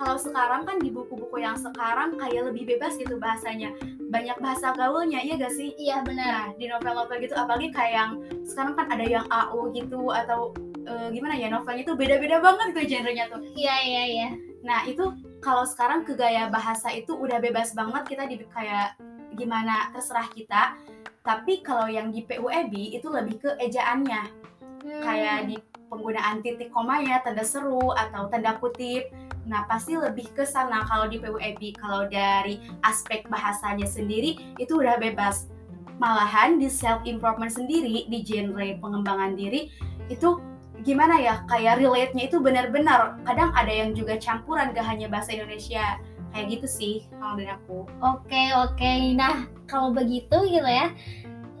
kalau 0.00 0.16
sekarang 0.16 0.64
kan 0.64 0.80
di 0.80 0.88
buku-buku 0.88 1.44
yang 1.44 1.54
sekarang 1.54 2.16
kayak 2.16 2.50
lebih 2.50 2.74
bebas 2.74 2.96
gitu 2.98 3.20
bahasanya. 3.20 3.76
Banyak 4.10 4.40
bahasa 4.42 4.74
gaulnya 4.74 5.22
iya 5.22 5.38
gak 5.38 5.54
sih? 5.54 5.76
Iya 5.78 6.02
benar. 6.02 6.26
Nah 6.26 6.46
di 6.58 6.66
novel-novel 6.66 7.22
gitu 7.22 7.38
apalagi 7.38 7.70
kayak 7.70 7.92
yang 7.92 8.10
sekarang 8.42 8.74
kan 8.74 8.90
ada 8.90 9.04
yang 9.04 9.22
AU 9.28 9.70
gitu 9.76 10.10
atau 10.10 10.56
eh, 10.88 11.08
gimana 11.12 11.38
ya 11.38 11.52
novelnya 11.52 11.86
itu 11.86 11.94
beda-beda 11.94 12.42
banget 12.42 12.66
tuh 12.74 12.84
genrenya 12.88 13.24
tuh. 13.30 13.40
Iya 13.54 13.76
iya 13.84 14.02
iya. 14.08 14.28
Nah 14.66 14.82
itu 14.90 15.12
kalau 15.38 15.62
sekarang 15.62 16.02
ke 16.02 16.18
gaya 16.18 16.50
bahasa 16.50 16.90
itu 16.90 17.14
udah 17.14 17.38
bebas 17.38 17.70
banget 17.76 18.02
kita 18.16 18.24
di 18.26 18.42
kayak 18.50 18.98
gimana 19.36 19.92
terserah 19.94 20.26
kita. 20.34 20.74
Tapi 21.22 21.62
kalau 21.62 21.86
yang 21.86 22.10
di 22.10 22.26
PUEB 22.26 22.98
itu 22.98 23.06
lebih 23.06 23.38
ke 23.38 23.50
ejaannya. 23.60 24.42
Hmm. 24.82 24.98
kayak 24.98 25.46
di 25.46 25.56
penggunaan 25.92 26.40
titik 26.40 26.72
komanya, 26.72 27.20
tanda 27.20 27.44
seru 27.44 27.92
atau 27.92 28.32
tanda 28.32 28.56
kutip. 28.56 29.12
Nah, 29.44 29.68
pasti 29.68 29.92
lebih 29.92 30.32
ke 30.32 30.48
sana 30.48 30.88
kalau 30.88 31.04
di 31.12 31.20
PUEB. 31.20 31.76
Kalau 31.76 32.08
dari 32.08 32.56
aspek 32.80 33.28
bahasanya 33.28 33.84
sendiri 33.84 34.56
itu 34.56 34.80
udah 34.80 34.96
bebas. 34.96 35.52
Malahan 36.00 36.56
di 36.56 36.72
self 36.72 37.04
improvement 37.04 37.52
sendiri 37.52 38.08
di 38.08 38.18
genre 38.24 38.80
pengembangan 38.80 39.36
diri 39.36 39.68
itu 40.08 40.40
gimana 40.82 41.20
ya? 41.20 41.44
Kayak 41.46 41.84
relate-nya 41.84 42.32
itu 42.32 42.40
benar-benar. 42.40 43.20
Kadang 43.28 43.52
ada 43.52 43.70
yang 43.70 43.92
juga 43.92 44.16
campuran 44.16 44.72
gak 44.72 44.88
hanya 44.88 45.12
bahasa 45.12 45.36
Indonesia. 45.36 46.00
Kayak 46.32 46.58
gitu 46.58 46.66
sih 46.66 46.94
kalau 47.20 47.36
dari 47.36 47.52
aku. 47.52 47.84
Oke 48.00 48.56
oke. 48.56 48.92
Nah 49.12 49.44
kalau 49.68 49.92
begitu 49.92 50.32
gitu 50.48 50.64
ya, 50.64 50.88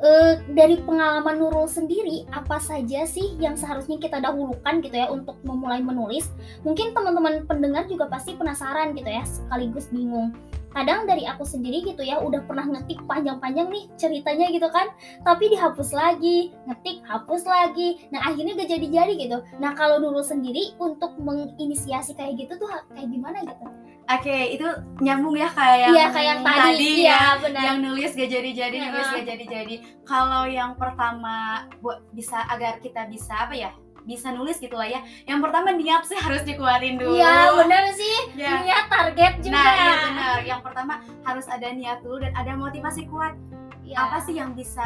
eh, 0.02 0.34
dari 0.50 0.82
pengalaman 0.82 1.38
Nurul 1.38 1.70
sendiri 1.70 2.26
apa 2.34 2.58
saja 2.58 3.06
sih 3.06 3.38
yang 3.38 3.54
seharusnya 3.54 3.96
kita 4.02 4.18
dahulukan 4.18 4.82
gitu 4.82 4.92
ya 4.98 5.08
untuk 5.08 5.38
memulai 5.46 5.80
menulis? 5.80 6.28
Mungkin 6.66 6.92
teman-teman 6.92 7.46
pendengar 7.46 7.86
juga 7.86 8.10
pasti 8.10 8.34
penasaran 8.34 8.92
gitu 8.98 9.08
ya, 9.08 9.22
sekaligus 9.22 9.88
bingung. 9.94 10.34
Kadang 10.72 11.04
dari 11.04 11.28
aku 11.28 11.44
sendiri 11.44 11.84
gitu 11.84 12.00
ya, 12.00 12.16
udah 12.24 12.48
pernah 12.48 12.64
ngetik 12.64 13.04
panjang-panjang 13.04 13.68
nih 13.68 13.84
ceritanya 14.00 14.48
gitu 14.48 14.72
kan, 14.72 14.88
tapi 15.20 15.52
dihapus 15.52 15.92
lagi, 15.92 16.48
ngetik 16.64 17.04
hapus 17.04 17.44
lagi. 17.44 18.08
Nah 18.08 18.24
akhirnya 18.24 18.56
gak 18.56 18.72
jadi-jadi 18.72 19.12
gitu. 19.20 19.38
Nah 19.60 19.76
kalau 19.76 20.00
Nurul 20.00 20.24
sendiri 20.24 20.72
untuk 20.80 21.12
menginisiasi 21.20 22.16
kayak 22.16 22.40
gitu 22.40 22.56
tuh 22.56 22.72
kayak 22.96 23.04
gimana 23.04 23.44
gitu? 23.44 23.68
Oke, 24.02 24.36
itu 24.52 24.66
nyambung 24.98 25.32
ya 25.32 25.46
kayak 25.46 25.88
Iya 25.88 26.06
kayak 26.10 26.26
yang 26.28 26.40
tadi, 26.42 26.90
ya. 26.98 27.06
iya 27.06 27.22
benar. 27.38 27.62
yang 27.62 27.78
nulis 27.80 28.10
gak 28.12 28.28
jadi-jadi, 28.28 28.76
nulis 28.82 29.06
Heeh. 29.06 29.16
gak 29.16 29.26
jadi-jadi. 29.28 29.74
Kalau 30.02 30.42
yang 30.44 30.74
pertama 30.74 31.36
buat 31.78 32.02
bisa 32.10 32.42
agar 32.46 32.76
kita 32.78 33.06
bisa 33.06 33.46
apa 33.46 33.54
ya? 33.54 33.70
Bisa 34.02 34.34
nulis 34.34 34.58
gitu 34.58 34.74
lah 34.74 34.90
ya. 34.90 34.98
Yang 35.24 35.40
pertama 35.40 35.70
niat 35.70 36.02
sih 36.02 36.18
harus 36.18 36.42
dikeluarin 36.42 36.98
dulu. 36.98 37.14
Iya 37.14 37.54
benar 37.54 37.84
sih. 37.94 38.16
Ya. 38.34 38.58
Niat 38.58 38.86
target 38.86 39.32
juga. 39.40 39.54
Nah, 39.54 39.70
iya 39.72 39.94
benar. 40.02 40.38
Yang 40.42 40.60
pertama 40.60 40.94
harus 41.22 41.46
ada 41.46 41.68
niat 41.70 41.98
dulu 42.02 42.18
dan 42.18 42.34
ada 42.34 42.52
motivasi 42.52 43.06
kuat. 43.06 43.38
Iya. 43.82 43.96
Apa 44.02 44.18
sih 44.18 44.34
yang 44.34 44.52
bisa 44.52 44.82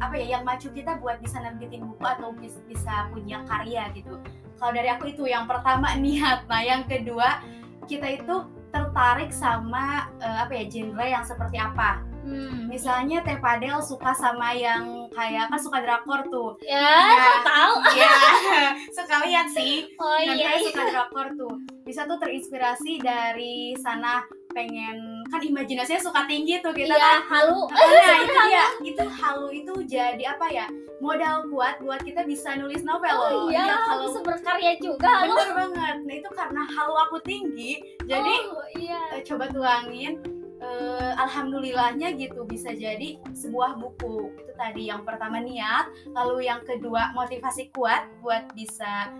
apa 0.00 0.16
ya 0.16 0.36
yang 0.36 0.42
maju 0.42 0.68
kita 0.68 0.96
buat 0.96 1.20
bisa 1.20 1.36
nerbitin 1.38 1.84
buku 1.84 2.04
atau 2.04 2.32
bis- 2.32 2.64
bisa 2.64 3.12
punya 3.12 3.44
karya 3.44 3.92
gitu. 3.92 4.16
Kalau 4.56 4.72
dari 4.72 4.88
aku 4.88 5.12
itu 5.12 5.28
yang 5.28 5.44
pertama 5.44 5.92
niat. 6.00 6.48
Nah, 6.48 6.64
yang 6.64 6.88
kedua 6.88 7.44
kita 7.86 8.18
itu 8.18 8.36
tertarik 8.68 9.30
sama 9.32 10.10
eh, 10.20 10.38
apa 10.42 10.52
ya 10.52 10.64
genre 10.68 11.06
yang 11.06 11.24
seperti 11.24 11.56
apa. 11.56 12.02
Hmm. 12.26 12.66
Misalnya 12.66 13.22
Teh 13.22 13.38
Padel 13.38 13.78
suka 13.78 14.10
sama 14.10 14.50
yang 14.50 15.06
kayak 15.14 15.46
kan 15.46 15.60
suka 15.62 15.78
drakor 15.78 16.26
tuh. 16.26 16.58
Ya, 16.58 16.82
Ya. 17.14 17.38
tahu? 17.46 17.72
Iya, 17.94 18.14
suka 18.98 19.22
lihat 19.22 19.46
sih. 19.46 19.94
Oh 19.94 20.18
Dan 20.18 20.34
iya. 20.34 20.58
iya. 20.58 20.66
suka 20.66 20.82
drakor 20.90 21.30
tuh. 21.38 21.54
Bisa 21.86 22.02
tuh 22.02 22.18
terinspirasi 22.18 22.98
dari 22.98 23.78
sana 23.78 24.26
pengen 24.50 25.05
kan 25.26 25.40
imajinasinya 25.40 26.00
suka 26.00 26.24
tinggi 26.24 26.58
tuh 26.58 26.70
kita 26.70 26.90
Iya, 26.90 26.98
kan. 26.98 27.18
halu. 27.26 27.60
Nah, 27.66 28.18
itu 28.18 28.34
dia. 28.46 28.66
Itu 28.94 29.04
halu 29.04 29.48
itu 29.50 29.72
jadi 29.84 30.24
apa 30.28 30.46
ya? 30.48 30.66
Modal 30.96 31.44
kuat 31.48 31.76
buat 31.78 32.00
kita 32.00 32.24
bisa 32.24 32.56
nulis 32.56 32.80
novel 32.80 33.10
Oh 33.10 33.28
loh. 33.44 33.50
iya, 33.50 33.68
kalau 33.84 34.08
bisa 34.08 34.20
berkarya 34.22 34.72
juga 34.78 35.10
halu. 35.22 35.34
bener 35.34 35.52
banget. 35.52 35.96
Nah, 36.02 36.14
itu 36.14 36.30
karena 36.30 36.62
halu 36.64 36.94
aku 37.02 37.16
tinggi. 37.20 37.72
Jadi 38.02 38.34
oh, 38.48 38.66
iya. 38.74 39.00
eh, 39.12 39.22
coba 39.22 39.50
tuangin 39.50 40.22
eh, 40.56 41.12
alhamdulillahnya 41.16 42.16
gitu 42.16 42.42
bisa 42.44 42.72
jadi 42.72 43.20
sebuah 43.30 43.76
buku 43.76 44.32
itu 44.40 44.52
tadi 44.56 44.88
yang 44.88 45.04
pertama 45.04 45.36
niat 45.36 45.84
lalu 46.16 46.48
yang 46.48 46.64
kedua 46.64 47.12
motivasi 47.12 47.68
kuat 47.70 48.08
buat 48.18 48.48
bisa 48.56 49.12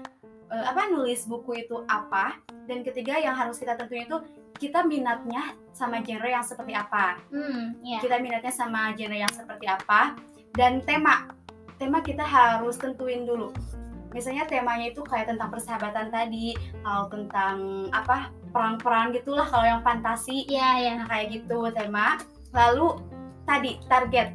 eh, 0.48 0.64
apa 0.64 0.88
nulis 0.88 1.24
buku 1.24 1.62
itu 1.62 1.82
apa 1.86 2.38
dan 2.66 2.82
ketiga 2.82 3.16
yang 3.16 3.32
harus 3.32 3.56
kita 3.56 3.74
tentuin 3.74 4.04
itu 4.04 4.18
kita 4.56 4.82
minatnya 4.82 5.52
sama 5.70 6.00
genre 6.00 6.26
yang 6.26 6.40
seperti 6.40 6.72
apa 6.72 7.20
Hmm, 7.28 7.76
iya. 7.80 8.00
kita 8.00 8.16
minatnya 8.18 8.50
sama 8.50 8.90
genre 8.92 9.16
yang 9.16 9.30
seperti 9.30 9.66
apa 9.66 10.16
dan 10.52 10.80
tema 10.80 11.28
tema 11.76 12.00
kita 12.00 12.24
harus 12.24 12.74
tentuin 12.74 13.22
dulu 13.22 13.52
misalnya 14.10 14.48
temanya 14.48 14.88
itu 14.88 15.04
kayak 15.04 15.28
tentang 15.28 15.52
persahabatan 15.52 16.08
tadi 16.08 16.56
atau 16.80 17.04
tentang 17.06 17.56
apa 17.92 18.32
perang-perang 18.48 19.12
gitulah 19.12 19.44
kalau 19.44 19.68
yang 19.68 19.84
fantasi 19.84 20.48
Iya, 20.48 20.70
iya. 20.80 20.92
nah 20.96 21.06
kayak 21.06 21.36
gitu 21.36 21.68
tema 21.70 22.16
lalu 22.50 22.96
tadi 23.44 23.76
target 23.84 24.32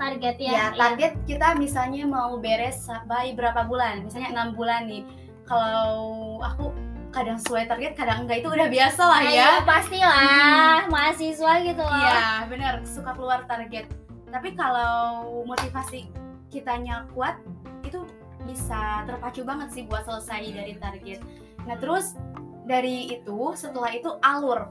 Target 0.00 0.36
ya. 0.40 0.48
ya, 0.48 0.56
iya. 0.56 0.66
target 0.72 1.12
kita 1.28 1.52
misalnya 1.54 2.08
mau 2.08 2.40
beres 2.40 2.80
sampai 2.80 3.36
berapa 3.36 3.68
bulan 3.68 4.00
misalnya 4.00 4.32
enam 4.32 4.56
bulan 4.56 4.88
nih 4.88 5.04
kalau 5.50 6.38
aku 6.38 6.70
kadang 7.10 7.34
sesuai 7.42 7.66
target 7.66 7.98
kadang 7.98 8.22
enggak 8.22 8.46
itu 8.46 8.48
udah 8.54 8.70
biasa 8.70 9.02
lah 9.02 9.20
Nah, 9.26 9.26
ya 9.26 9.34
iya, 9.34 9.50
pastilah 9.66 10.78
mahasiswa 10.86 11.52
gitu 11.66 11.82
loh. 11.82 11.98
Iya, 11.98 12.46
benar, 12.46 12.74
suka 12.86 13.10
keluar 13.18 13.42
target. 13.50 13.90
Tapi 14.30 14.54
kalau 14.54 15.26
motivasi 15.42 16.06
kitanya 16.54 17.10
kuat, 17.10 17.42
itu 17.82 18.06
bisa 18.46 19.02
terpacu 19.10 19.42
banget 19.42 19.74
sih 19.74 19.82
buat 19.90 20.06
selesai 20.06 20.54
dari 20.54 20.74
target. 20.78 21.18
Nah, 21.66 21.74
terus 21.82 22.14
dari 22.62 23.10
itu, 23.10 23.50
setelah 23.58 23.90
itu 23.90 24.14
alur. 24.22 24.70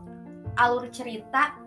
Alur 0.55 0.87
cerita, 0.95 1.59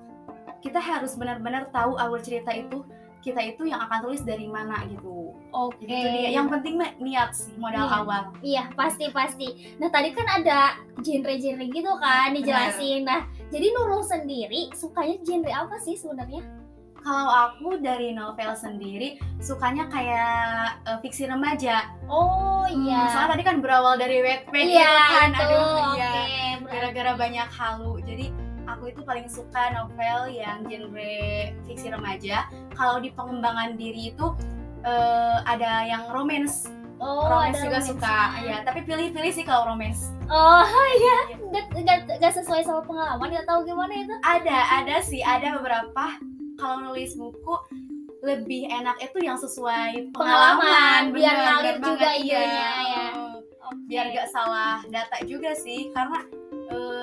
kita 0.64 0.80
harus 0.80 1.20
benar-benar 1.20 1.68
tahu 1.68 2.00
alur 2.00 2.24
cerita 2.24 2.48
itu 2.48 2.80
kita 3.22 3.38
itu 3.40 3.62
yang 3.64 3.78
akan 3.80 4.02
tulis 4.02 4.20
dari 4.20 4.44
mana 4.44 4.82
gitu. 4.84 5.30
Oke. 5.48 5.78
Jadi 5.80 5.94
itu 5.94 6.08
dia. 6.12 6.30
Yang 6.34 6.46
penting 6.52 6.74
niat 6.98 7.30
sih 7.30 7.54
modal 7.54 7.86
Niat. 7.86 7.96
awal. 7.96 8.22
Iya, 8.38 8.62
pasti 8.72 9.06
pasti. 9.08 9.48
Nah, 9.78 9.88
tadi 9.88 10.10
kan 10.10 10.26
ada 10.26 10.74
genre-genre 10.98 11.64
gitu 11.64 11.92
kan 11.96 12.34
dijelasin. 12.34 13.02
Nah, 13.02 13.22
jadi 13.48 13.66
Nurul 13.70 14.02
sendiri 14.02 14.68
sukanya 14.72 15.16
genre 15.20 15.52
apa 15.52 15.78
sih 15.78 15.94
sebenarnya? 15.94 16.42
Kalau 16.98 17.26
aku 17.26 17.78
dari 17.78 18.10
novel 18.10 18.54
sendiri 18.54 19.18
sukanya 19.38 19.86
kayak 19.86 20.38
eh, 20.82 20.98
fiksi 20.98 21.26
remaja. 21.26 21.90
Oh 22.06 22.62
Hmm, 22.62 22.86
iya. 22.86 23.10
soalnya 23.10 23.30
tadi 23.32 23.42
kan 23.44 23.58
berawal 23.58 23.94
dari 23.94 24.22
Wattpad 24.22 24.54
Iya, 24.56 24.70
gitu 24.70 25.12
kan. 25.12 25.28
itu. 25.28 25.42
Aduh, 25.42 25.66
Oke. 25.84 25.98
iya. 25.98 26.12
Gara-gara 26.62 27.12
banyak 27.16 27.48
halu. 27.50 27.92
Jadi 28.00 28.26
aku 28.74 28.90
itu 28.90 29.00
paling 29.02 29.28
suka 29.28 29.72
novel 29.72 30.32
yang 30.32 30.64
genre 30.66 31.14
fiksi 31.64 31.88
remaja. 31.88 32.48
Kalau 32.72 32.98
di 32.98 33.12
pengembangan 33.12 33.76
diri 33.76 34.10
itu 34.10 34.26
eh, 34.82 35.38
ada 35.44 35.84
yang 35.86 36.08
romance. 36.10 36.68
Oh, 37.02 37.26
romance 37.26 37.58
ada 37.58 37.66
juga 37.66 37.78
romance-nya. 37.82 37.90
suka. 37.98 38.18
Ya, 38.46 38.56
tapi 38.62 38.80
pilih-pilih 38.86 39.32
sih 39.34 39.42
kalau 39.42 39.74
romance. 39.74 40.06
Oh 40.30 40.62
iya, 41.02 41.18
nggak 41.38 41.64
nggak- 41.74 42.18
nggak 42.22 42.34
sesuai 42.38 42.62
sama 42.62 42.86
pengalaman, 42.86 43.26
nggak 43.26 43.46
tahu 43.46 43.66
gimana 43.66 43.90
itu. 43.90 44.14
Ada, 44.22 44.58
ada 44.82 44.96
sih, 45.02 45.18
ada 45.18 45.58
beberapa 45.58 46.14
kalau 46.54 46.78
nulis 46.86 47.18
buku 47.18 47.54
lebih 48.22 48.70
enak 48.70 49.02
itu 49.02 49.18
yang 49.18 49.34
sesuai 49.34 50.14
Pengalaman, 50.14 50.62
pengalaman, 50.62 51.02
biar 51.10 51.34
ngalir 51.42 51.76
juga 51.82 52.10
iya. 52.14 52.38
idenya, 52.38 52.70
ya. 52.86 53.06
Biar 53.90 54.04
gak 54.14 54.28
salah 54.30 54.78
data 54.86 55.18
juga 55.26 55.50
sih 55.58 55.90
karena 55.90 56.22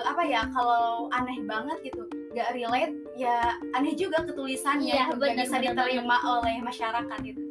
apa 0.09 0.23
ya 0.25 0.41
kalau 0.51 1.07
aneh 1.13 1.39
banget 1.45 1.77
gitu 1.93 2.03
gak 2.33 2.53
relate 2.53 2.93
ya 3.17 3.57
aneh 3.73 3.93
juga 3.97 4.21
ketulisannya 4.25 4.93
Iya, 4.93 5.05
gitu, 5.09 5.17
gak 5.17 5.21
bener, 5.21 5.37
bisa 5.45 5.55
bener 5.57 5.73
diterima 5.73 6.17
oleh 6.25 6.55
masyarakat 6.61 7.19
itu 7.25 7.43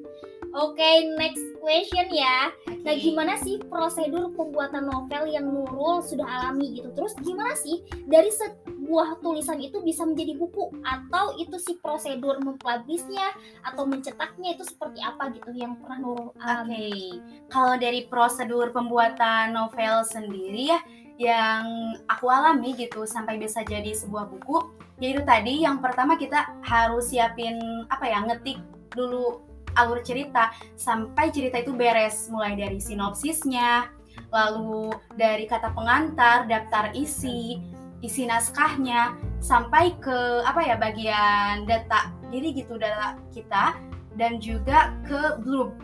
Oke, 0.49 1.13
next 1.21 1.45
question 1.61 2.09
ya. 2.09 2.49
Nah, 2.81 2.97
Oke. 2.97 3.05
gimana 3.05 3.37
sih 3.37 3.61
prosedur 3.69 4.33
pembuatan 4.33 4.89
novel 4.89 5.29
yang 5.29 5.45
Nurul 5.45 6.01
sudah 6.01 6.25
alami 6.25 6.73
gitu? 6.73 6.89
Terus 6.97 7.13
gimana 7.21 7.53
sih 7.53 7.85
dari 8.09 8.33
se- 8.33 8.57
sebuah 8.89 9.21
tulisan 9.21 9.61
itu 9.61 9.85
bisa 9.85 10.01
menjadi 10.09 10.33
buku 10.41 10.73
atau 10.81 11.37
itu 11.37 11.61
si 11.61 11.77
prosedur 11.77 12.41
mempublishnya 12.41 13.37
atau 13.61 13.85
mencetaknya 13.85 14.57
itu 14.57 14.65
seperti 14.65 15.05
apa 15.05 15.29
gitu 15.37 15.53
yang 15.53 15.77
pernah 15.77 16.01
Nurul 16.01 16.33
Oke, 16.33 16.41
alami? 16.41 17.21
kalau 17.53 17.77
dari 17.77 18.09
prosedur 18.09 18.73
pembuatan 18.73 19.53
novel 19.53 20.09
sendiri 20.09 20.73
ya, 20.73 20.81
yang 21.19 21.99
aku 22.07 22.31
alami 22.31 22.79
gitu 22.79 23.03
sampai 23.03 23.43
bisa 23.43 23.67
jadi 23.67 23.91
sebuah 23.91 24.31
buku, 24.31 24.71
yaitu 25.03 25.27
tadi 25.27 25.67
yang 25.67 25.83
pertama 25.83 26.15
kita 26.15 26.47
harus 26.63 27.11
siapin 27.11 27.59
apa 27.91 28.07
ya, 28.07 28.23
ngetik 28.23 28.63
dulu 28.95 29.43
alur 29.75 30.01
cerita 30.01 30.55
sampai 30.79 31.35
cerita 31.35 31.59
itu 31.59 31.75
beres, 31.75 32.31
mulai 32.31 32.55
dari 32.55 32.79
sinopsisnya, 32.79 33.91
lalu 34.31 34.95
dari 35.19 35.45
kata 35.51 35.75
pengantar, 35.75 36.47
daftar 36.47 36.95
isi, 36.95 37.63
isi 37.99 38.23
naskahnya, 38.31 39.19
sampai 39.43 39.99
ke 39.99 40.47
apa 40.47 40.63
ya 40.63 40.79
bagian 40.79 41.67
data, 41.67 42.15
jadi 42.31 42.47
gitu 42.63 42.79
data 42.79 43.19
kita 43.35 43.75
dan 44.15 44.39
juga 44.39 44.95
ke 45.03 45.43
blurb 45.43 45.75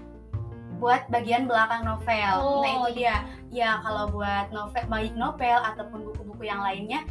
buat 0.82 1.06
bagian 1.10 1.46
belakang 1.46 1.86
novel. 1.86 2.34
Oh, 2.42 2.62
nah 2.62 2.90
itu 2.90 3.02
dia. 3.02 3.22
Ya 3.54 3.78
kalau 3.86 4.10
buat 4.10 4.50
novel 4.50 4.82
baik 4.90 5.14
novel 5.14 5.58
ataupun 5.62 6.10
buku-buku 6.10 6.50
yang 6.50 6.58
lainnya 6.58 7.06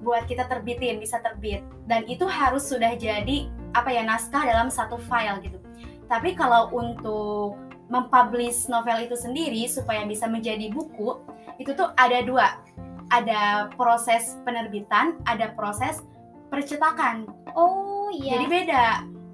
buat 0.00 0.24
kita 0.26 0.48
terbitin 0.48 0.98
bisa 0.98 1.20
terbit 1.22 1.62
dan 1.86 2.02
itu 2.08 2.24
harus 2.26 2.66
sudah 2.66 2.96
jadi 2.98 3.46
apa 3.76 3.92
ya 3.92 4.02
naskah 4.02 4.42
dalam 4.42 4.72
satu 4.72 4.96
file 4.96 5.38
gitu. 5.44 5.60
Tapi 6.08 6.32
kalau 6.32 6.72
untuk 6.72 7.60
mempublish 7.92 8.72
novel 8.72 9.04
itu 9.04 9.14
sendiri 9.14 9.68
supaya 9.68 10.08
bisa 10.08 10.24
menjadi 10.24 10.72
buku 10.72 11.20
itu 11.60 11.76
tuh 11.76 11.92
ada 12.00 12.24
dua. 12.24 12.56
Ada 13.12 13.68
proses 13.76 14.40
penerbitan, 14.48 15.20
ada 15.28 15.52
proses 15.52 16.00
percetakan. 16.48 17.28
Oh 17.52 18.08
Jadi 18.12 18.44
iya, 18.44 18.48
beda. 18.48 18.84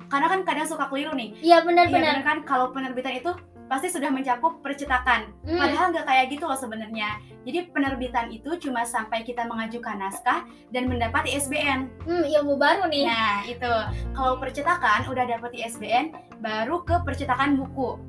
Karena 0.09 0.27
kan 0.27 0.41
kadang 0.43 0.67
suka 0.67 0.91
keliru 0.91 1.15
nih. 1.15 1.39
iya 1.39 1.63
benar-benar. 1.63 2.19
bener 2.19 2.27
kan 2.27 2.39
kalau 2.43 2.75
penerbitan 2.75 3.23
itu 3.23 3.31
pasti 3.69 3.93
sudah 3.93 4.09
mencakup 4.09 4.65
percetakan. 4.65 5.31
Hmm. 5.45 5.61
Padahal 5.61 5.93
nggak 5.93 6.07
kayak 6.09 6.27
gitu 6.33 6.45
loh 6.49 6.57
sebenarnya. 6.57 7.21
Jadi 7.45 7.69
penerbitan 7.71 8.33
itu 8.33 8.57
cuma 8.59 8.83
sampai 8.89 9.23
kita 9.23 9.45
mengajukan 9.45 10.01
naskah 10.01 10.49
dan 10.73 10.89
mendapat 10.89 11.29
ISBN. 11.29 11.93
Hmm, 12.09 12.25
ilmu 12.25 12.57
baru 12.57 12.89
nih. 12.89 13.05
Nah 13.07 13.45
itu 13.45 13.73
kalau 14.17 14.41
percetakan 14.41 15.07
udah 15.13 15.25
dapat 15.29 15.53
ISBN 15.55 16.17
baru 16.41 16.83
ke 16.83 16.97
percetakan 17.05 17.61
buku. 17.61 18.01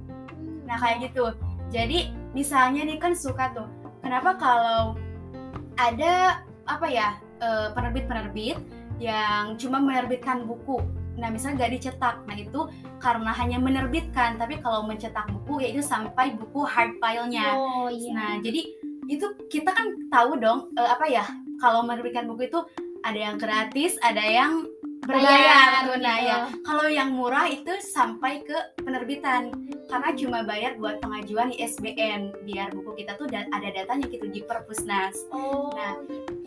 Nah 0.65 0.79
kayak 0.79 1.11
gitu. 1.11 1.35
Jadi 1.69 2.09
misalnya 2.31 2.87
nih 2.87 2.97
kan 2.97 3.13
suka 3.13 3.51
tuh. 3.53 3.67
Kenapa 3.99 4.39
kalau 4.39 4.95
ada 5.75 6.41
apa 6.65 6.87
ya 6.87 7.19
eh, 7.43 7.67
penerbit-penerbit 7.75 8.57
yang 8.99 9.55
cuma 9.55 9.79
menerbitkan 9.79 10.43
buku. 10.43 10.83
Nah 11.19 11.29
misalnya 11.29 11.65
nggak 11.65 11.73
dicetak. 11.79 12.15
Nah 12.25 12.35
itu 12.35 12.61
karena 13.03 13.31
hanya 13.35 13.57
menerbitkan. 13.59 14.39
Tapi 14.39 14.63
kalau 14.63 14.88
mencetak 14.88 15.27
buku 15.29 15.63
yaitu 15.67 15.83
sampai 15.83 16.33
buku 16.35 16.63
hard 16.63 16.95
file-nya. 16.97 17.55
Oh 17.55 17.88
iya. 17.91 18.11
Nah, 18.15 18.33
jadi 18.39 18.61
itu 19.09 19.25
kita 19.49 19.73
kan 19.73 20.09
tahu 20.13 20.38
dong 20.38 20.69
eh, 20.77 20.89
apa 20.89 21.05
ya 21.09 21.25
kalau 21.59 21.81
menerbitkan 21.83 22.29
buku 22.29 22.47
itu 22.47 22.61
ada 23.03 23.19
yang 23.19 23.35
gratis, 23.39 23.95
ada 24.03 24.21
yang 24.21 24.67
berbayar. 25.07 25.88
Nah, 25.97 26.17
ya 26.19 26.35
kalau 26.61 26.85
yang 26.85 27.15
murah 27.15 27.47
itu 27.47 27.71
sampai 27.81 28.43
ke 28.43 28.55
penerbitan 28.83 29.49
karena 29.89 30.09
cuma 30.13 30.39
bayar 30.45 30.77
buat 30.77 31.01
pengajuan 31.01 31.49
ISBN 31.55 32.45
biar 32.45 32.69
buku 32.75 33.03
kita 33.03 33.17
tuh 33.17 33.25
da- 33.25 33.49
ada 33.49 33.69
datanya 33.73 34.05
gitu 34.11 34.27
di 34.29 34.43
Perpusnas. 34.45 35.15
Oh. 35.33 35.73
Nah, 35.73 35.97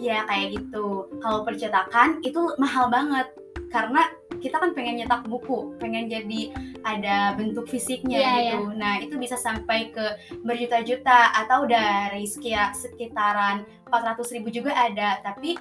Ya 0.02 0.26
kayak 0.26 0.58
gitu. 0.58 1.06
Kalau 1.22 1.46
percetakan 1.46 2.18
itu 2.26 2.58
mahal 2.58 2.90
banget 2.90 3.30
karena 3.70 4.10
kita 4.42 4.58
kan 4.58 4.74
pengen 4.74 4.98
nyetak 4.98 5.22
buku, 5.24 5.78
pengen 5.78 6.10
jadi 6.10 6.50
ada 6.82 7.38
bentuk 7.38 7.70
fisiknya 7.70 8.18
Iya, 8.18 8.34
gitu. 8.58 8.74
Nah 8.74 8.98
itu 8.98 9.14
bisa 9.16 9.38
sampai 9.38 9.94
ke 9.94 10.02
berjuta-juta 10.42 11.30
atau 11.32 11.62
dari 11.64 12.26
sekia- 12.26 12.74
sekitaran 12.74 13.62
400 13.86 14.34
ribu 14.34 14.50
juga 14.50 14.74
ada. 14.74 15.22
Tapi 15.22 15.54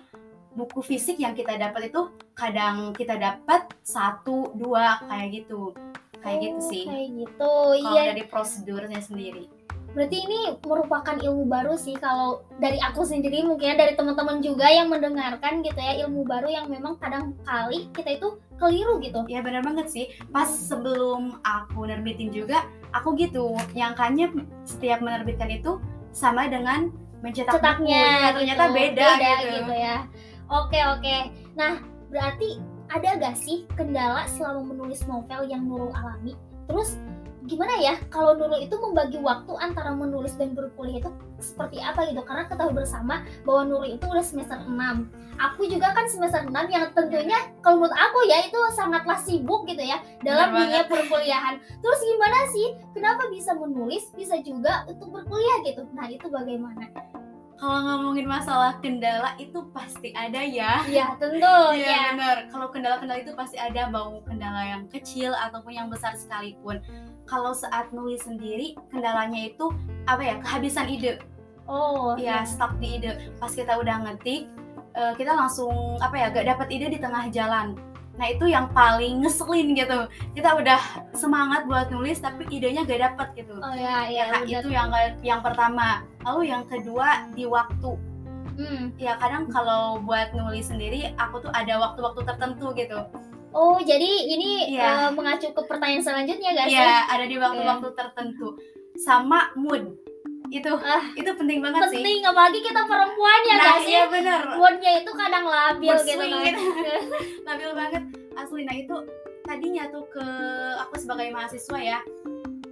buku 0.51 0.81
fisik 0.81 1.15
yang 1.15 1.31
kita 1.31 1.55
dapat 1.55 1.93
itu 1.93 2.09
kadang 2.33 2.91
kita 2.91 3.15
dapat 3.15 3.69
satu 3.85 4.51
dua 4.51 4.99
kayak 5.05 5.45
gitu, 5.45 5.71
kayak 6.19 6.37
gitu 6.41 6.59
Oh, 6.59 6.67
sih. 6.67 6.83
Kayak 6.89 7.09
gitu. 7.21 7.53
Kalau 7.79 7.95
Iya. 7.95 8.03
dari 8.11 8.23
prosedurnya 8.25 8.99
sendiri. 8.99 9.45
Berarti 9.91 10.17
ini 10.23 10.39
merupakan 10.63 11.15
ilmu 11.19 11.51
baru 11.51 11.75
sih 11.75 11.99
kalau 11.99 12.47
dari 12.63 12.79
aku 12.79 13.03
sendiri 13.03 13.43
mungkin 13.43 13.73
ya, 13.73 13.75
dari 13.75 13.93
teman-teman 13.99 14.39
juga 14.39 14.71
yang 14.71 14.87
mendengarkan 14.87 15.59
gitu 15.61 15.75
ya 15.75 16.07
ilmu 16.07 16.23
baru 16.23 16.47
yang 16.47 16.71
memang 16.71 16.95
kadang 16.95 17.35
kali 17.43 17.91
kita 17.91 18.15
itu 18.15 18.39
keliru 18.55 19.03
gitu. 19.03 19.27
Ya 19.27 19.43
benar 19.43 19.67
banget 19.67 19.91
sih. 19.91 20.05
Pas 20.31 20.47
sebelum 20.47 21.43
aku 21.43 21.91
nerbitin 21.91 22.31
juga, 22.31 22.63
aku 22.95 23.19
gitu. 23.19 23.51
Nyangkanya 23.75 24.31
setiap 24.63 25.03
menerbitkan 25.03 25.51
itu 25.51 25.81
sama 26.15 26.47
dengan 26.47 26.91
mencetak 27.19 27.51
buku. 27.51 27.59
Cetaknya 27.59 28.03
Ya, 28.03 28.29
ternyata 28.35 28.63
gitu, 28.71 28.75
beda, 28.75 29.07
gitu. 29.43 29.73
ya. 29.75 29.97
Oke 30.51 30.79
oke. 30.87 31.15
Nah 31.55 31.83
berarti 32.11 32.59
ada 32.91 33.15
gak 33.15 33.39
sih 33.39 33.63
kendala 33.79 34.27
selama 34.27 34.75
menulis 34.75 35.03
novel 35.07 35.47
yang 35.47 35.63
Nurul 35.63 35.95
alami? 35.95 36.35
Terus 36.67 36.99
gimana 37.45 37.73
ya 37.81 37.97
kalau 38.13 38.37
Nurul 38.37 38.61
itu 38.61 38.75
membagi 38.77 39.17
waktu 39.17 39.53
antara 39.57 39.93
menulis 39.97 40.37
dan 40.37 40.53
berkuliah 40.53 41.01
itu 41.01 41.09
seperti 41.41 41.81
apa 41.81 42.05
gitu? 42.09 42.21
Karena 42.21 42.45
ketahui 42.45 42.77
bersama 42.77 43.25
bahwa 43.43 43.61
Nurul 43.65 43.97
itu 43.97 44.05
udah 44.05 44.25
semester 44.25 44.61
6 44.61 44.77
Aku 45.41 45.65
juga 45.65 45.89
kan 45.89 46.05
semester 46.05 46.45
6 46.45 46.53
yang 46.69 46.93
tentunya 46.93 47.39
kalau 47.65 47.81
menurut 47.81 47.97
aku 47.97 48.29
ya 48.29 48.45
itu 48.45 48.59
sangatlah 48.77 49.17
sibuk 49.17 49.65
gitu 49.65 49.81
ya 49.81 49.97
dalam 50.21 50.53
dunia 50.53 50.85
perkuliahan. 50.85 51.57
Terus 51.81 51.99
gimana 52.05 52.39
sih? 52.53 52.67
Kenapa 52.93 53.25
bisa 53.33 53.57
menulis, 53.57 54.13
bisa 54.13 54.37
juga 54.45 54.85
untuk 54.85 55.09
berkuliah 55.09 55.65
gitu? 55.65 55.81
Nah 55.97 56.05
itu 56.13 56.29
bagaimana? 56.29 56.93
Kalau 57.61 57.77
ngomongin 57.85 58.25
masalah 58.25 58.81
kendala 58.81 59.37
itu 59.37 59.61
pasti 59.69 60.09
ada 60.17 60.41
ya. 60.41 60.81
Iya 60.81 61.13
tentu 61.21 61.55
Iya 61.77 61.77
ya. 61.77 62.01
benar. 62.17 62.37
Kalau 62.49 62.73
kendala-kendala 62.73 63.21
itu 63.21 63.37
pasti 63.37 63.61
ada, 63.61 63.85
mau 63.85 64.17
kendala 64.25 64.65
yang 64.65 64.89
kecil 64.89 65.29
ataupun 65.29 65.69
yang 65.69 65.85
besar 65.85 66.17
sekalipun. 66.17 66.81
Kalau 67.31 67.55
saat 67.55 67.95
nulis 67.95 68.19
sendiri, 68.27 68.75
kendalanya 68.91 69.47
itu 69.47 69.71
apa 70.03 70.19
ya? 70.19 70.35
Kehabisan 70.43 70.91
ide. 70.91 71.23
Oh 71.63 72.19
ya 72.19 72.43
stuck 72.43 72.75
di 72.83 72.99
ide. 72.99 73.31
Pas 73.39 73.55
kita 73.55 73.79
udah 73.79 74.03
ngetik 74.03 74.51
eh, 74.91 75.13
kita 75.15 75.31
langsung 75.31 75.95
apa 76.03 76.19
ya 76.19 76.27
gak 76.27 76.47
dapat 76.51 76.67
ide 76.75 76.91
di 76.91 76.99
tengah 76.99 77.31
jalan. 77.31 77.79
Nah 78.19 78.27
itu 78.27 78.51
yang 78.51 78.67
paling 78.75 79.23
ngeselin 79.23 79.71
gitu. 79.79 80.11
Kita 80.35 80.59
udah 80.59 81.07
semangat 81.15 81.63
buat 81.71 81.87
nulis 81.87 82.19
tapi 82.19 82.43
idenya 82.51 82.83
gak 82.83 82.99
dapet 82.99 83.47
gitu. 83.47 83.55
Oh 83.63 83.75
ya 83.79 84.11
ya 84.11 84.27
Nah, 84.35 84.43
itu 84.43 84.67
yang 84.67 84.91
yang 85.23 85.39
pertama. 85.39 86.03
Lalu 86.27 86.51
yang 86.51 86.67
kedua 86.67 87.31
di 87.31 87.47
waktu. 87.47 88.11
Hmm. 88.51 88.91
ya 88.99 89.15
kadang 89.15 89.47
kalau 89.47 90.03
buat 90.03 90.35
nulis 90.35 90.67
sendiri 90.67 91.15
aku 91.15 91.39
tuh 91.39 91.49
ada 91.55 91.79
waktu-waktu 91.79 92.21
tertentu 92.27 92.75
gitu 92.75 92.99
Oh 93.51 93.77
jadi 93.77 94.09
ini 94.27 94.71
Iya. 94.71 94.83
eh, 95.03 95.09
mengacu 95.11 95.47
ke 95.49 95.61
pertanyaan 95.61 95.99
selanjutnya 96.01 96.49
gak 96.53 96.67
sih? 96.67 96.77
ya 96.77 97.03
ada 97.05 97.25
di 97.25 97.35
waktu-waktu 97.35 97.87
tertentu 97.91 98.55
sama 98.95 99.51
mood 99.53 99.95
itu 100.49 100.67
Ah, 100.77 101.03
itu 101.13 101.31
penting 101.31 101.59
banget 101.59 101.79
sih 101.85 101.95
Penting 101.95 102.19
apalagi 102.21 102.59
kita 102.59 102.81
perempuan 102.83 103.39
ya 103.41 103.55
nah 103.55 103.75
sih? 103.77 103.87
iya 103.89 104.03
bener 104.05 104.41
Moodnya 104.53 104.91
itu 104.97 105.11
kadang 105.13 105.45
labil 105.45 105.87
Mood 105.89 106.03
gitu 106.03 106.19
kan. 106.19 106.55
labil 107.47 107.71
banget 107.73 108.03
asli 108.33 108.61
nah 108.61 108.73
itu 108.73 108.95
tadinya 109.41 109.83
tuh 109.87 110.03
ke 110.07 110.25
aku 110.77 110.95
sebagai 110.97 111.27
mahasiswa 111.29 111.77
ya 111.77 111.99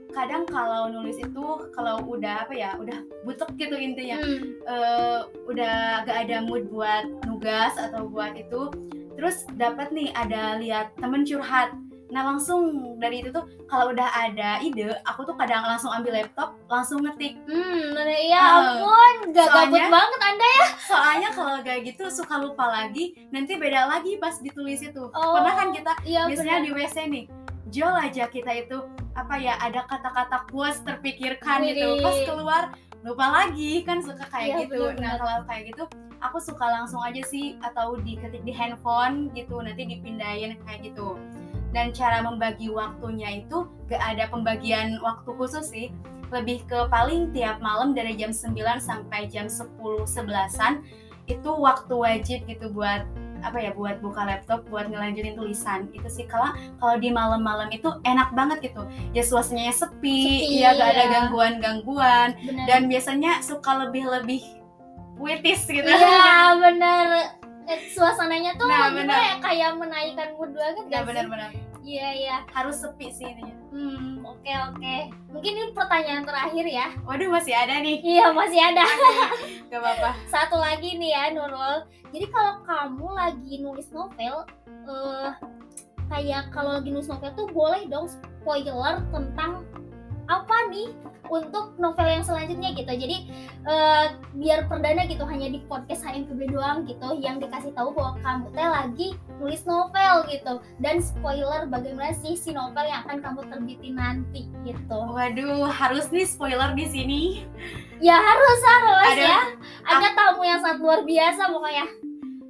kadang 0.09 0.43
kalau 0.43 0.89
nulis 0.89 1.15
itu 1.15 1.45
kalau 1.69 2.01
udah 2.03 2.43
apa 2.43 2.53
ya 2.53 2.71
udah 2.73 2.97
butek 3.23 3.51
gitu 3.57 3.75
intinya 3.75 4.17
Hmm. 4.17 4.39
Eh, 4.65 5.19
udah 5.45 5.75
gak 6.03 6.27
ada 6.27 6.39
mood 6.41 6.67
buat 6.67 7.07
nugas 7.25 7.75
atau 7.75 8.05
buat 8.05 8.33
itu 8.33 8.67
terus 9.19 9.43
dapat 9.53 9.91
nih 9.91 10.15
ada 10.15 10.55
lihat 10.55 10.95
temen 10.95 11.21
curhat 11.21 11.75
nah 12.09 12.25
langsung 12.25 12.63
dari 12.97 13.21
itu 13.21 13.29
tuh 13.29 13.45
kalau 13.67 13.93
udah 13.93 14.09
ada 14.09 14.57
ide 14.59 14.89
aku 15.03 15.21
tuh 15.21 15.35
kadang 15.35 15.61
langsung 15.61 15.91
ambil 15.91 16.15
laptop 16.15 16.57
langsung 16.65 17.03
ngetik 17.03 17.37
Hmm, 17.45 17.93
ya 18.09 18.33
Eh, 18.33 18.33
ampun, 18.81 19.29
gak 19.29 19.45
gabut 19.45 19.53
soalnya- 19.69 19.91
banget 19.91 20.19
Anda 20.23 20.47
ya. 20.49 20.65
soalnya 20.81 21.29
kalau 21.29 21.55
kayak 21.61 21.81
gitu 21.85 22.09
suka 22.09 22.39
lupa 22.39 22.65
lagi 22.65 23.13
nanti 23.29 23.53
beda 23.55 23.85
lagi 23.87 24.17
pas 24.17 24.39
ditulis 24.39 24.81
itu 24.81 25.03
Oh, 25.05 25.35
pernah 25.35 25.53
kan 25.53 25.69
kita 25.69 25.91
Iya 26.01 26.25
biasanya 26.25 26.55
benar. 26.55 26.65
di 26.65 26.71
WC 26.73 26.95
nih 27.05 27.25
jol 27.69 27.93
aja 27.93 28.23
kita 28.25 28.51
itu 28.57 28.77
apa 29.13 29.35
ya 29.37 29.53
ada 29.59 29.85
kata-kata 29.85 30.47
puas 30.47 30.81
terpikirkan 30.81 31.61
gitu 31.63 31.93
Widih. 31.93 32.01
pas 32.01 32.17
keluar 32.25 32.63
lupa 32.99 33.25
lagi 33.29 33.85
kan 33.85 34.01
suka 34.01 34.25
kayak 34.25 34.47
Iya, 34.49 34.57
gitu 34.65 34.81
benar-benar. 34.81 35.05
nah 35.05 35.13
kalau 35.15 35.37
kayak 35.45 35.63
gitu 35.67 35.83
aku 36.19 36.37
suka 36.39 36.65
langsung 36.67 36.99
aja 37.03 37.23
sih 37.25 37.55
atau 37.63 37.99
diketik 37.99 38.43
di 38.43 38.51
handphone 38.51 39.31
gitu 39.35 39.59
nanti 39.63 39.87
dipindahin 39.87 40.59
kayak 40.67 40.91
gitu. 40.91 41.15
Dan 41.69 41.93
cara 41.93 42.25
membagi 42.25 42.69
waktunya 42.73 43.45
itu 43.45 43.69
gak 43.87 44.01
ada 44.01 44.25
pembagian 44.27 44.97
waktu 44.99 45.29
khusus 45.37 45.69
sih. 45.69 45.93
Lebih 46.29 46.65
ke 46.69 46.85
paling 46.93 47.33
tiap 47.33 47.57
malam 47.61 47.97
dari 47.97 48.13
jam 48.13 48.29
9 48.29 48.53
sampai 48.81 49.29
jam 49.29 49.49
10 49.49 49.77
11-an 50.05 50.85
itu 51.29 51.49
waktu 51.49 51.93
wajib 51.93 52.39
gitu 52.49 52.73
buat 52.73 53.05
apa 53.39 53.55
ya 53.55 53.71
buat 53.71 54.03
buka 54.03 54.27
laptop 54.27 54.67
buat 54.67 54.91
ngelanjutin 54.91 55.37
tulisan. 55.37 55.87
Itu 55.95 56.09
sih 56.11 56.27
kalau 56.27 56.51
kalau 56.81 56.99
di 56.99 57.09
malam-malam 57.13 57.71
itu 57.71 57.87
enak 58.03 58.35
banget 58.35 58.71
gitu. 58.71 58.83
Ya 59.15 59.23
suasananya 59.23 59.71
sepi, 59.71 60.43
Sepi, 60.43 60.59
ya 60.59 60.75
gak 60.75 60.89
ada 60.97 61.03
iya. 61.05 61.11
gangguan-gangguan. 61.13 62.29
Dan 62.67 62.91
biasanya 62.91 63.39
suka 63.39 63.87
lebih-lebih 63.87 64.58
puitis 65.19 65.61
gitu. 65.67 65.83
Iya 65.85 66.55
bener. 66.55 67.05
Eh, 67.69 67.79
Suasananya 67.93 68.57
tuh 68.57 68.65
Nah, 68.65 68.89
bener. 68.89 69.13
ya? 69.13 69.33
Kayak 69.37 69.77
menaikkan 69.77 70.33
mood 70.33 70.55
banget 70.57 70.89
gak 70.89 71.03
sih? 71.03 71.07
benar-benar 71.13 71.51
Iya 71.85 72.07
iya. 72.17 72.37
Harus 72.49 72.81
sepi 72.81 73.13
sih 73.13 73.29
intinya. 73.29 73.55
Hmm 73.69 74.25
oke 74.25 74.51
oke. 74.73 74.95
Mungkin 75.29 75.51
ini 75.53 75.71
pertanyaan 75.77 76.25
terakhir 76.25 76.65
ya. 76.65 76.87
Waduh 77.05 77.29
masih 77.29 77.53
ada 77.53 77.77
nih. 77.77 78.01
Iya 78.01 78.33
masih 78.33 78.57
ada. 78.57 78.85
Gak 79.69 79.79
apa-apa. 79.79 80.11
Satu 80.33 80.57
lagi 80.57 80.97
nih 80.97 81.11
ya 81.13 81.23
Nurul. 81.35 81.85
Jadi 82.09 82.25
kalau 82.33 82.65
kamu 82.65 83.07
lagi 83.13 83.53
nulis 83.61 83.87
novel 83.93 84.47
eh 84.89 85.29
Kayak 86.09 86.49
kalau 86.49 86.81
lagi 86.81 86.89
nulis 86.89 87.05
novel 87.05 87.29
tuh 87.37 87.45
boleh 87.53 87.85
dong 87.85 88.09
spoiler 88.09 88.97
tentang 89.13 89.61
apa 90.29 90.69
nih 90.69 90.93
untuk 91.29 91.73
novel 91.81 92.05
yang 92.05 92.21
selanjutnya 92.21 92.77
gitu. 92.77 92.89
Jadi 92.89 93.17
eh, 93.65 94.05
biar 94.37 94.69
perdana 94.69 95.05
gitu 95.09 95.25
hanya 95.25 95.49
di 95.49 95.59
podcast 95.65 96.05
HMPB 96.05 96.53
doang 96.53 96.85
gitu 96.85 97.17
yang 97.17 97.41
dikasih 97.41 97.73
tahu 97.73 97.93
bahwa 97.93 98.17
kamu 98.21 98.45
teh 98.53 98.69
lagi 98.69 99.07
nulis 99.41 99.65
novel 99.65 100.15
gitu. 100.29 100.53
Dan 100.77 101.01
spoiler 101.01 101.65
bagaimana 101.65 102.13
sih 102.21 102.37
si 102.37 102.53
novel 102.53 102.85
yang 102.85 103.01
akan 103.09 103.17
kamu 103.25 103.41
terbitin 103.49 103.95
nanti 103.97 104.45
gitu. 104.61 104.99
Waduh 105.09 105.65
harus 105.69 106.09
nih 106.13 106.29
spoiler 106.29 106.77
di 106.77 106.85
sini. 106.85 107.21
Ya 107.99 108.15
harus 108.15 108.59
harus 108.63 109.07
Ada- 109.17 109.25
ya. 109.27 109.39
Ada 109.83 110.07
tamu 110.15 110.45
yang 110.45 110.61
sangat 110.61 110.79
luar 110.79 111.01
biasa 111.03 111.51
pokoknya. 111.51 111.85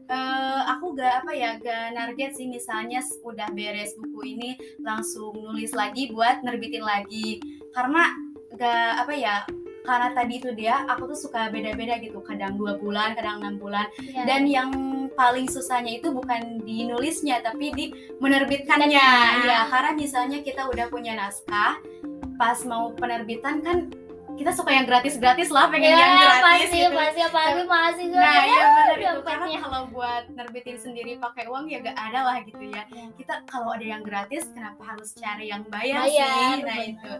Eh, 0.09 0.61
aku 0.65 0.97
gak 0.97 1.21
apa 1.21 1.31
ya 1.37 1.53
gak 1.61 1.93
target 1.93 2.33
sih 2.33 2.49
misalnya 2.49 2.97
udah 3.21 3.45
beres 3.53 3.93
buku 3.93 4.33
ini 4.33 4.57
langsung 4.81 5.37
nulis 5.37 5.69
lagi 5.69 6.09
buat 6.09 6.41
nerbitin 6.41 6.81
lagi 6.81 7.37
karena 7.71 8.03
gak 8.55 9.05
apa 9.05 9.13
ya 9.13 9.36
karena 9.79 10.12
tadi 10.13 10.34
itu 10.38 10.49
dia 10.53 10.86
aku 10.86 11.10
tuh 11.10 11.17
suka 11.17 11.49
beda-beda 11.49 11.97
gitu 11.97 12.19
kadang 12.21 12.60
dua 12.60 12.77
bulan 12.77 13.15
kadang 13.15 13.41
enam 13.41 13.55
bulan 13.58 13.88
Ya. 14.05 14.27
dan 14.27 14.45
yang 14.45 14.69
paling 15.15 15.47
susahnya 15.47 15.97
itu 15.97 16.12
bukan 16.12 16.62
di 16.62 16.86
nulisnya 16.86 17.41
tapi 17.41 17.71
di 17.73 17.86
menerbitkannya 18.19 18.86
Menerbitkan. 18.91 19.49
ya 19.49 19.60
karena 19.71 19.91
misalnya 19.95 20.38
kita 20.43 20.67
udah 20.67 20.86
punya 20.91 21.17
naskah 21.17 21.79
pas 22.38 22.60
mau 22.63 22.91
penerbitan 22.93 23.60
kan 23.60 23.89
kita 24.38 24.55
suka 24.55 24.71
yang 24.71 24.88
gratis-gratis 24.88 25.51
lah 25.51 25.67
pengen 25.67 25.91
ya, 25.91 25.99
yang 25.99 26.13
gratis 26.15 26.43
pasti 26.47 26.77
gitu 26.79 26.95
pasti 26.95 27.19
apalagi 27.19 27.63
mahasiswa 27.67 28.15
Nah, 28.15 28.32
ya, 28.39 28.43
iya 28.47 28.65
benar 28.71 28.97
itu 29.03 29.21
karena 29.27 29.45
kalau 29.60 29.82
buat 29.91 30.23
nerbitin 30.32 30.77
sendiri 30.79 31.12
pakai 31.19 31.43
uang 31.51 31.67
ya 31.67 31.84
gak 31.84 31.97
ada 31.99 32.19
lah 32.23 32.38
gitu 32.47 32.63
ya. 32.71 32.88
Iya. 32.88 33.12
Kita 33.19 33.43
kalau 33.43 33.75
ada 33.75 33.84
yang 33.84 33.99
gratis 33.99 34.47
kenapa 34.55 34.95
harus 34.95 35.12
cari 35.12 35.51
yang 35.51 35.67
bayar, 35.67 36.08
Bayar, 36.08 36.08
sih? 36.08 36.23
Nah, 36.23 36.55
benar. 36.63 36.88
itu. 36.88 37.13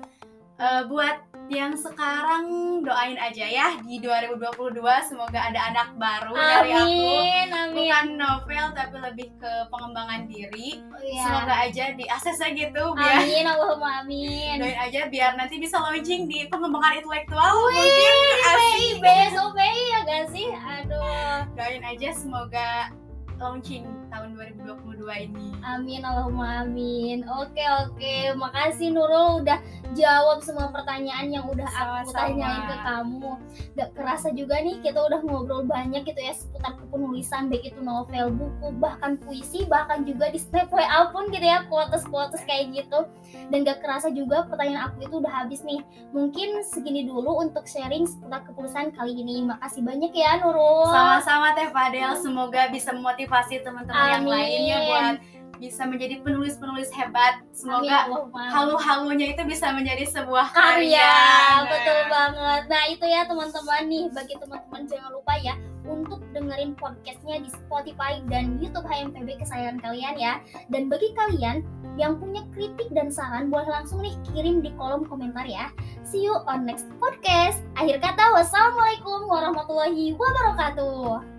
Eh, 0.60 0.84
buat 0.92 1.24
yang 1.48 1.72
sekarang 1.72 2.46
doain 2.84 3.16
aja 3.16 3.48
ya 3.48 3.68
di 3.82 3.98
2022 3.98 4.76
semoga 5.02 5.50
ada 5.50 5.72
anak 5.72 5.96
baru 5.96 6.36
dari 6.36 6.76
aku. 6.76 6.84
amin 6.84 7.48
amin 7.50 7.74
Bukan 7.90 8.08
novel 8.20 8.66
tapi 8.76 8.96
lebih 9.00 9.28
ke 9.40 9.52
pengembangan 9.72 10.28
diri. 10.28 10.84
Iya. 11.00 11.24
Semoga 11.26 11.56
aja 11.64 11.84
di 11.96 12.06
aja 12.06 12.32
gitu 12.52 12.84
biar 12.92 13.24
amin 13.24 13.46
Allahumma 13.48 14.04
amin 14.04 14.60
doain 14.60 14.78
aja 14.78 15.08
biar 15.08 15.40
nanti 15.40 15.58
bisa 15.58 15.80
launching 15.80 16.28
di 16.28 16.46
pengembangan 16.52 17.02
intelektual 17.02 17.56
Wih, 17.66 17.80
mungkin 17.80 18.16
asik. 18.44 18.96
besok 19.00 19.52
ya 19.56 19.98
gak 20.04 20.26
sih 20.30 20.48
aduh 20.54 21.40
doain 21.56 21.84
aja 21.88 22.10
semoga 22.12 22.92
launching 23.40 23.88
tahun 24.10 24.36
2022 24.36 25.30
ini. 25.30 25.48
Amin 25.62 26.02
Allahumma 26.02 26.66
amin. 26.66 27.24
Oke 27.40 27.64
oke, 27.86 28.16
makasih 28.36 28.92
Nurul 28.92 29.46
udah 29.46 29.62
jawab 29.94 30.42
semua 30.42 30.70
pertanyaan 30.74 31.30
yang 31.30 31.46
udah 31.50 31.66
aku 31.66 32.14
Sama-sama. 32.14 32.18
tanyain 32.18 32.62
ke 32.66 32.76
kamu. 32.82 33.32
Gak 33.78 33.90
kerasa 33.94 34.28
juga 34.34 34.62
nih 34.62 34.82
kita 34.82 35.00
udah 35.00 35.22
ngobrol 35.26 35.64
banyak 35.66 36.06
gitu 36.06 36.20
ya 36.20 36.34
seputar 36.34 36.78
kepenulisan 36.78 37.50
baik 37.50 37.74
itu 37.74 37.80
novel, 37.82 38.26
buku, 38.34 38.68
bahkan 38.82 39.18
puisi, 39.22 39.66
bahkan 39.70 40.04
juga 40.06 40.30
di 40.34 40.42
snap 40.42 40.70
WA 40.74 41.10
pun 41.14 41.30
gitu 41.30 41.46
ya 41.46 41.66
quotes-quotes 41.70 42.42
kayak 42.46 42.74
gitu. 42.74 43.06
Dan 43.54 43.66
gak 43.66 43.82
kerasa 43.86 44.10
juga 44.10 44.46
pertanyaan 44.50 44.90
aku 44.90 45.06
itu 45.06 45.16
udah 45.22 45.34
habis 45.46 45.62
nih. 45.62 45.82
Mungkin 46.14 46.66
segini 46.66 47.06
dulu 47.06 47.42
untuk 47.46 47.66
sharing 47.70 48.10
seputar 48.10 48.46
kepenulisan 48.46 48.90
kali 48.94 49.14
ini. 49.14 49.46
Makasih 49.46 49.86
banyak 49.86 50.12
ya 50.14 50.42
Nurul. 50.42 50.90
Sama-sama 50.90 51.54
Teh 51.54 51.70
Fadel, 51.70 52.14
semoga 52.18 52.70
bisa 52.74 52.94
memotivasi 52.94 53.62
teman-teman 53.62 53.99
yang 54.08 54.26
lainnya 54.26 54.78
buat 54.88 55.16
bisa 55.60 55.84
menjadi 55.86 56.24
penulis-penulis 56.24 56.90
hebat. 56.96 57.44
Semoga 57.52 58.08
amin. 58.08 58.32
halu-halunya 58.50 59.36
itu 59.36 59.44
bisa 59.44 59.76
menjadi 59.76 60.08
sebuah 60.08 60.56
karya 60.56 61.04
karya. 61.04 61.12
Nah, 61.12 61.60
betul 61.68 62.00
banget. 62.08 62.62
Nah 62.72 62.84
itu 62.88 63.06
ya 63.06 63.22
teman-teman 63.28 63.82
nih 63.92 64.06
bagi 64.16 64.36
teman-teman 64.40 64.82
jangan 64.88 65.12
lupa 65.12 65.34
ya 65.44 65.54
untuk 65.84 66.24
dengerin 66.32 66.74
podcastnya 66.80 67.44
di 67.44 67.50
Spotify 67.52 68.24
dan 68.32 68.56
YouTube 68.64 68.88
HMPB 68.88 69.44
kesayangan 69.44 69.84
kalian 69.84 70.16
ya. 70.16 70.34
Dan 70.72 70.88
bagi 70.88 71.12
kalian 71.14 71.62
yang 72.00 72.16
punya 72.16 72.48
kritik 72.56 72.88
dan 72.96 73.12
saran 73.12 73.52
boleh 73.52 73.68
langsung 73.68 74.00
nih 74.00 74.16
kirim 74.32 74.64
di 74.64 74.72
kolom 74.80 75.04
komentar 75.04 75.44
ya. 75.44 75.68
See 76.08 76.24
you 76.24 76.40
on 76.48 76.64
next 76.64 76.88
podcast. 77.04 77.60
Akhir 77.76 78.00
kata 78.00 78.32
wassalamualaikum 78.32 79.28
warahmatullahi 79.28 80.16
wabarakatuh 80.16 81.39